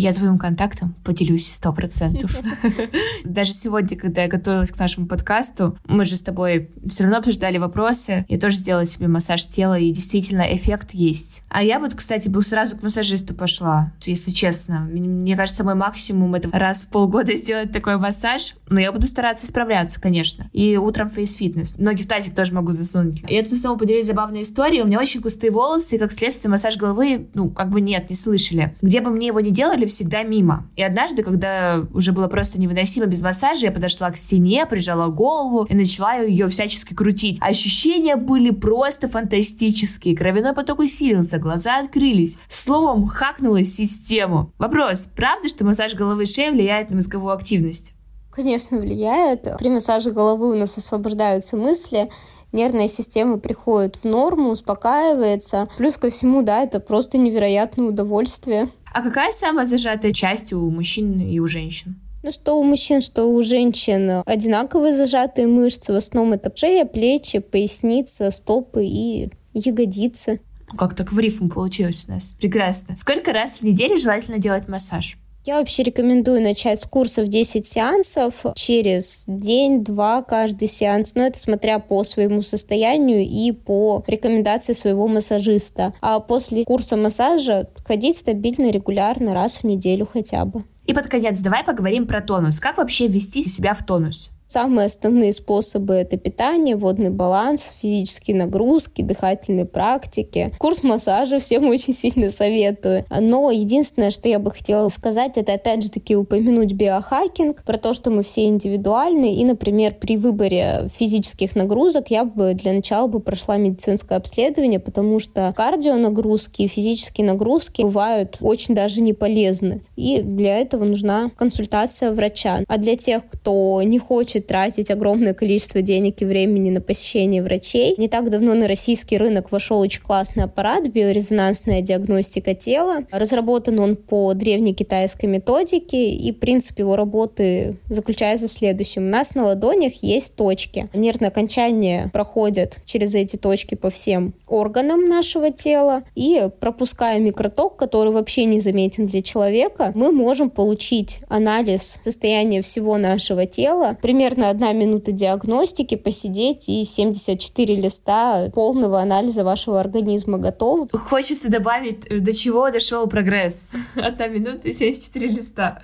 Я 0.00 0.14
твоим 0.14 0.38
контактом 0.38 0.94
поделюсь 1.04 1.52
сто 1.52 1.74
процентов. 1.74 2.34
Даже 3.24 3.52
сегодня, 3.52 3.98
когда 3.98 4.22
я 4.22 4.28
готовилась 4.28 4.70
к 4.70 4.78
нашему 4.78 5.06
подкасту, 5.06 5.76
мы 5.86 6.06
же 6.06 6.16
с 6.16 6.22
тобой 6.22 6.70
все 6.88 7.02
равно 7.02 7.18
обсуждали 7.18 7.58
вопросы. 7.58 8.24
Я 8.26 8.38
тоже 8.38 8.56
сделала 8.56 8.86
себе 8.86 9.08
массаж 9.08 9.44
тела, 9.44 9.78
и 9.78 9.90
действительно 9.90 10.40
эффект 10.56 10.92
есть. 10.92 11.42
А 11.50 11.62
я 11.62 11.78
вот, 11.78 11.94
кстати, 11.94 12.30
бы 12.30 12.42
сразу 12.42 12.78
к 12.78 12.82
массажисту 12.82 13.34
пошла, 13.34 13.92
если 14.00 14.30
честно. 14.30 14.88
Мне 14.90 15.36
кажется, 15.36 15.64
мой 15.64 15.74
максимум 15.74 16.34
это 16.34 16.48
раз 16.50 16.84
в 16.84 16.88
полгода 16.88 17.36
сделать 17.36 17.70
такой 17.70 17.98
массаж. 17.98 18.54
Но 18.70 18.80
я 18.80 18.92
буду 18.92 19.06
стараться 19.06 19.46
справляться, 19.46 20.00
конечно. 20.00 20.48
И 20.54 20.78
утром 20.78 21.10
фейс-фитнес. 21.10 21.76
Ноги 21.76 22.04
в 22.04 22.06
тазик 22.06 22.34
тоже 22.34 22.54
могу 22.54 22.72
засунуть. 22.72 23.22
Я 23.28 23.42
тут 23.42 23.52
снова 23.52 23.76
поделюсь 23.76 24.06
забавной 24.06 24.44
историей. 24.44 24.80
У 24.80 24.86
меня 24.86 24.98
очень 24.98 25.20
густые 25.20 25.50
волосы, 25.50 25.96
и 25.96 25.98
как 25.98 26.10
следствие 26.10 26.50
массаж 26.50 26.78
головы, 26.78 27.28
ну, 27.34 27.50
как 27.50 27.68
бы 27.68 27.82
нет, 27.82 28.08
не 28.08 28.16
слышали. 28.16 28.74
Где 28.80 29.02
бы 29.02 29.10
мне 29.10 29.26
его 29.26 29.40
не 29.40 29.50
делали, 29.50 29.89
всегда 29.90 30.22
мимо. 30.22 30.66
И 30.76 30.82
однажды, 30.82 31.22
когда 31.22 31.84
уже 31.92 32.12
было 32.12 32.28
просто 32.28 32.60
невыносимо 32.60 33.06
без 33.06 33.20
массажа, 33.20 33.66
я 33.66 33.72
подошла 33.72 34.10
к 34.10 34.16
стене, 34.16 34.64
прижала 34.66 35.08
голову 35.08 35.64
и 35.64 35.74
начала 35.74 36.14
ее 36.14 36.48
всячески 36.48 36.94
крутить. 36.94 37.38
Ощущения 37.40 38.16
были 38.16 38.50
просто 38.50 39.08
фантастические. 39.08 40.16
Кровяной 40.16 40.54
поток 40.54 40.78
усилился, 40.78 41.38
глаза 41.38 41.78
открылись. 41.80 42.38
Словом, 42.48 43.06
хакнула 43.06 43.62
систему. 43.64 44.52
Вопрос, 44.58 45.10
правда, 45.14 45.48
что 45.48 45.64
массаж 45.64 45.94
головы 45.94 46.22
и 46.22 46.26
шеи 46.26 46.50
влияет 46.50 46.90
на 46.90 46.96
мозговую 46.96 47.34
активность? 47.34 47.94
Конечно, 48.30 48.78
влияет. 48.78 49.48
При 49.58 49.68
массаже 49.68 50.12
головы 50.12 50.52
у 50.52 50.54
нас 50.54 50.78
освобождаются 50.78 51.56
мысли, 51.56 52.08
нервная 52.52 52.88
система 52.88 53.38
приходит 53.38 53.96
в 53.96 54.04
норму, 54.04 54.50
успокаивается. 54.50 55.68
Плюс 55.76 55.96
ко 55.96 56.10
всему, 56.10 56.42
да, 56.42 56.62
это 56.62 56.80
просто 56.80 57.18
невероятное 57.18 57.86
удовольствие. 57.86 58.68
А 58.92 59.02
какая 59.02 59.32
самая 59.32 59.66
зажатая 59.66 60.12
часть 60.12 60.52
у 60.52 60.70
мужчин 60.70 61.20
и 61.20 61.38
у 61.38 61.46
женщин? 61.46 62.00
Ну, 62.22 62.32
что 62.32 62.58
у 62.58 62.64
мужчин, 62.64 63.00
что 63.00 63.24
у 63.24 63.42
женщин 63.42 64.22
одинаковые 64.26 64.94
зажатые 64.94 65.46
мышцы. 65.46 65.92
В 65.92 65.96
основном 65.96 66.34
это 66.34 66.52
шея, 66.54 66.84
плечи, 66.84 67.38
поясница, 67.38 68.30
стопы 68.30 68.84
и 68.84 69.30
ягодицы. 69.54 70.40
Как 70.76 70.94
так 70.94 71.12
в 71.12 71.18
рифму 71.18 71.48
получилось 71.48 72.04
у 72.08 72.12
нас? 72.12 72.34
Прекрасно. 72.38 72.94
Сколько 72.96 73.32
раз 73.32 73.58
в 73.58 73.62
неделю 73.62 73.96
желательно 73.96 74.38
делать 74.38 74.68
массаж? 74.68 75.16
Я 75.46 75.58
вообще 75.58 75.82
рекомендую 75.82 76.42
начать 76.42 76.80
с 76.80 76.84
курсов 76.84 77.28
10 77.28 77.66
сеансов 77.66 78.34
через 78.56 79.24
день-два 79.26 80.22
каждый 80.22 80.68
сеанс, 80.68 81.14
но 81.14 81.22
это 81.22 81.38
смотря 81.38 81.78
по 81.78 82.04
своему 82.04 82.42
состоянию 82.42 83.22
и 83.22 83.50
по 83.52 84.04
рекомендации 84.06 84.74
своего 84.74 85.08
массажиста. 85.08 85.94
А 86.02 86.20
после 86.20 86.64
курса 86.66 86.98
массажа 86.98 87.70
ходить 87.86 88.18
стабильно, 88.18 88.70
регулярно, 88.70 89.32
раз 89.32 89.56
в 89.56 89.64
неделю 89.64 90.06
хотя 90.12 90.44
бы. 90.44 90.62
И 90.84 90.92
под 90.92 91.06
конец 91.06 91.38
давай 91.38 91.64
поговорим 91.64 92.06
про 92.06 92.20
тонус. 92.20 92.60
Как 92.60 92.76
вообще 92.76 93.06
ввести 93.06 93.42
себя 93.42 93.72
в 93.72 93.86
тонус? 93.86 94.30
Самые 94.50 94.86
основные 94.86 95.32
способы— 95.32 95.94
это 95.94 96.16
питание, 96.16 96.74
водный 96.74 97.10
баланс, 97.10 97.72
физические 97.80 98.36
нагрузки, 98.36 99.00
дыхательные 99.00 99.64
практики. 99.64 100.52
Курс 100.58 100.82
массажа 100.82 101.38
всем 101.38 101.68
очень 101.68 101.94
сильно 101.94 102.30
советую. 102.30 103.04
Но 103.16 103.52
единственное, 103.52 104.10
что 104.10 104.28
я 104.28 104.40
бы 104.40 104.50
хотела 104.50 104.88
сказать, 104.88 105.38
это 105.38 105.52
опять 105.52 105.84
же 105.84 105.90
таки 105.92 106.16
упомянуть 106.16 106.72
биохакинг, 106.72 107.62
про 107.62 107.78
то, 107.78 107.94
что 107.94 108.10
мы 108.10 108.24
все 108.24 108.46
индивидуальны. 108.46 109.36
И, 109.36 109.44
например, 109.44 109.94
при 109.94 110.16
выборе 110.16 110.88
физических 110.98 111.54
нагрузок 111.54 112.10
я 112.10 112.24
бы 112.24 112.54
для 112.54 112.72
начала 112.72 113.06
бы 113.06 113.20
прошла 113.20 113.56
медицинское 113.56 114.16
обследование, 114.16 114.80
потому 114.80 115.20
что 115.20 115.54
кардионагрузки 115.56 116.62
и 116.62 116.66
физические 116.66 117.28
нагрузки 117.28 117.82
бывают 117.82 118.38
очень 118.40 118.74
даже 118.74 119.00
не 119.00 119.12
полезны. 119.12 119.82
И 119.94 120.20
для 120.20 120.58
этого 120.58 120.82
нужна 120.82 121.30
консультация 121.36 122.10
врача. 122.10 122.64
А 122.66 122.78
для 122.78 122.96
тех, 122.96 123.22
кто 123.30 123.80
не 123.84 124.00
хочет 124.00 124.39
хочет 124.40 124.46
тратить 124.46 124.90
огромное 124.90 125.34
количество 125.34 125.82
денег 125.82 126.22
и 126.22 126.24
времени 126.24 126.70
на 126.70 126.80
посещение 126.80 127.42
врачей. 127.42 127.94
Не 127.98 128.08
так 128.08 128.30
давно 128.30 128.54
на 128.54 128.68
российский 128.68 129.18
рынок 129.18 129.52
вошел 129.52 129.80
очень 129.80 130.02
классный 130.02 130.44
аппарат 130.44 130.88
биорезонансная 130.88 131.82
диагностика 131.82 132.54
тела. 132.54 133.04
Разработан 133.10 133.78
он 133.78 133.96
по 133.96 134.34
древней 134.34 134.74
китайской 134.74 135.26
методике, 135.26 136.10
и 136.10 136.32
принцип 136.32 136.78
его 136.78 136.96
работы 136.96 137.76
заключается 137.88 138.48
в 138.48 138.52
следующем. 138.52 139.06
У 139.06 139.10
нас 139.10 139.34
на 139.34 139.46
ладонях 139.46 140.02
есть 140.02 140.34
точки. 140.36 140.88
Нервные 140.94 141.28
окончания 141.28 142.10
проходят 142.12 142.78
через 142.84 143.14
эти 143.14 143.36
точки 143.36 143.74
по 143.74 143.90
всем 143.90 144.32
органам 144.48 145.08
нашего 145.08 145.50
тела, 145.50 146.02
и 146.14 146.48
пропуская 146.60 147.18
микроток, 147.18 147.76
который 147.76 148.12
вообще 148.12 148.44
не 148.44 148.60
заметен 148.60 149.06
для 149.06 149.22
человека, 149.22 149.92
мы 149.94 150.12
можем 150.12 150.50
получить 150.50 151.20
анализ 151.28 151.98
состояния 152.02 152.62
всего 152.62 152.96
нашего 152.98 153.46
тела, 153.46 153.96
примерно 154.00 154.29
примерно 154.30 154.50
одна 154.50 154.72
минута 154.72 155.12
диагностики, 155.12 155.96
посидеть 155.96 156.68
и 156.68 156.84
74 156.84 157.74
листа 157.74 158.50
полного 158.54 159.00
анализа 159.00 159.44
вашего 159.44 159.80
организма 159.80 160.38
готовы. 160.38 160.88
Хочется 160.92 161.50
добавить, 161.50 162.06
до 162.08 162.32
чего 162.32 162.70
дошел 162.70 163.06
прогресс. 163.06 163.74
Одна 163.96 164.28
минута 164.28 164.68
и 164.68 164.72
74 164.72 165.26
листа. 165.26 165.82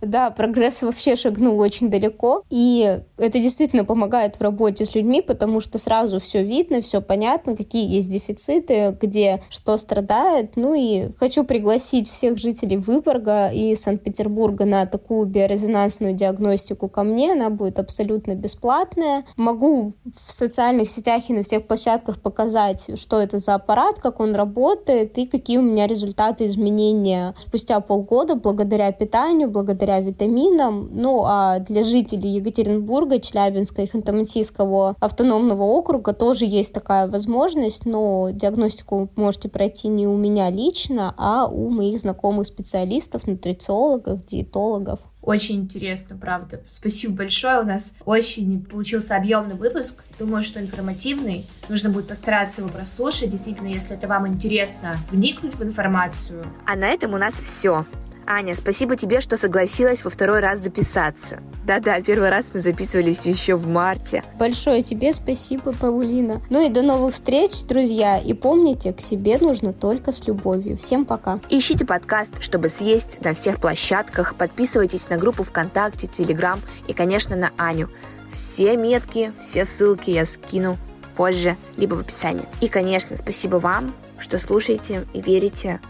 Да, 0.00 0.30
прогресс 0.30 0.82
вообще 0.82 1.16
шагнул 1.16 1.58
очень 1.58 1.90
далеко, 1.90 2.42
и 2.50 3.00
это 3.16 3.38
действительно 3.38 3.84
помогает 3.84 4.36
в 4.36 4.40
работе 4.42 4.84
с 4.84 4.94
людьми, 4.94 5.22
потому 5.22 5.60
что 5.60 5.78
сразу 5.78 6.20
все 6.20 6.42
видно, 6.42 6.82
все 6.82 7.00
понятно, 7.00 7.56
какие 7.56 7.88
есть 7.88 8.10
дефициты, 8.10 8.96
где 9.00 9.42
что 9.48 9.76
страдает. 9.76 10.56
Ну 10.56 10.74
и 10.74 11.12
хочу 11.18 11.44
пригласить 11.44 12.08
всех 12.08 12.38
жителей 12.38 12.76
Выборга 12.76 13.48
и 13.48 13.74
Санкт-Петербурга 13.74 14.66
на 14.66 14.86
такую 14.86 15.26
биорезонансную 15.26 16.12
диагностику 16.12 16.88
ко 16.88 17.02
мне. 17.02 17.32
Она 17.32 17.50
будет 17.50 17.78
абсолютно 17.78 18.34
бесплатная. 18.34 19.24
Могу 19.36 19.94
в 20.24 20.32
социальных 20.32 20.90
сетях 20.90 21.28
и 21.28 21.32
на 21.32 21.42
всех 21.42 21.66
площадках 21.66 22.20
показать, 22.20 22.90
что 22.98 23.20
это 23.20 23.38
за 23.38 23.54
аппарат, 23.54 23.98
как 23.98 24.20
он 24.20 24.34
работает 24.34 25.16
и 25.18 25.26
какие 25.26 25.58
у 25.58 25.62
меня 25.62 25.86
результаты 25.86 26.46
изменения 26.46 27.34
спустя 27.38 27.80
полгода 27.80 28.34
благодаря 28.34 28.92
питанию, 28.92 29.50
благодаря 29.96 30.00
витаминам. 30.00 30.90
Ну 30.92 31.24
а 31.24 31.58
для 31.60 31.82
жителей 31.82 32.36
Екатеринбурга, 32.36 33.18
Челябинска 33.18 33.82
и 33.82 33.86
Ханты-Мансийского 33.86 34.96
автономного 35.00 35.62
округа 35.62 36.12
тоже 36.12 36.44
есть 36.44 36.72
такая 36.72 37.08
возможность, 37.08 37.86
но 37.86 38.30
диагностику 38.30 39.08
можете 39.16 39.48
пройти 39.48 39.88
не 39.88 40.06
у 40.06 40.16
меня 40.16 40.50
лично, 40.50 41.14
а 41.16 41.46
у 41.46 41.70
моих 41.70 42.00
знакомых 42.00 42.46
специалистов, 42.46 43.26
нутрициологов, 43.26 44.24
диетологов. 44.26 45.00
Очень 45.22 45.56
интересно, 45.56 46.16
правда. 46.16 46.60
Спасибо 46.68 47.16
большое. 47.16 47.60
У 47.60 47.64
нас 47.64 47.94
очень 48.04 48.64
получился 48.64 49.16
объемный 49.16 49.56
выпуск. 49.56 50.04
Думаю, 50.20 50.44
что 50.44 50.60
информативный. 50.60 51.46
Нужно 51.68 51.90
будет 51.90 52.06
постараться 52.06 52.60
его 52.60 52.70
прослушать. 52.70 53.30
Действительно, 53.30 53.66
если 53.66 53.96
это 53.96 54.06
вам 54.06 54.28
интересно, 54.28 54.94
вникнуть 55.10 55.54
в 55.54 55.62
информацию. 55.64 56.46
А 56.64 56.76
на 56.76 56.86
этом 56.86 57.14
у 57.14 57.18
нас 57.18 57.34
все. 57.40 57.84
Аня, 58.26 58.56
спасибо 58.56 58.96
тебе, 58.96 59.20
что 59.20 59.36
согласилась 59.36 60.04
во 60.04 60.10
второй 60.10 60.40
раз 60.40 60.58
записаться. 60.58 61.38
Да-да, 61.64 62.00
первый 62.00 62.28
раз 62.28 62.50
мы 62.52 62.58
записывались 62.58 63.20
еще 63.24 63.54
в 63.54 63.68
марте. 63.68 64.24
Большое 64.38 64.82
тебе 64.82 65.12
спасибо, 65.12 65.72
Паулина. 65.72 66.42
Ну 66.50 66.66
и 66.66 66.68
до 66.68 66.82
новых 66.82 67.14
встреч, 67.14 67.64
друзья. 67.64 68.18
И 68.18 68.34
помните, 68.34 68.92
к 68.92 69.00
себе 69.00 69.38
нужно 69.38 69.72
только 69.72 70.10
с 70.10 70.26
любовью. 70.26 70.76
Всем 70.76 71.04
пока. 71.04 71.38
Ищите 71.48 71.86
подкаст, 71.86 72.42
чтобы 72.42 72.68
съесть 72.68 73.20
на 73.24 73.32
всех 73.32 73.60
площадках. 73.60 74.34
Подписывайтесь 74.34 75.08
на 75.08 75.18
группу 75.18 75.44
ВКонтакте, 75.44 76.08
Телеграм 76.08 76.60
и, 76.88 76.92
конечно, 76.92 77.36
на 77.36 77.50
Аню. 77.56 77.88
Все 78.32 78.76
метки, 78.76 79.32
все 79.38 79.64
ссылки 79.64 80.10
я 80.10 80.26
скину 80.26 80.78
позже, 81.16 81.56
либо 81.76 81.94
в 81.94 82.00
описании. 82.00 82.44
И, 82.60 82.68
конечно, 82.68 83.16
спасибо 83.16 83.56
вам, 83.56 83.94
что 84.18 84.38
слушаете 84.38 85.04
и 85.14 85.20
верите 85.20 85.80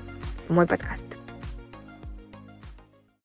в 0.49 0.53
мой 0.53 0.67
подкаст. 0.67 1.16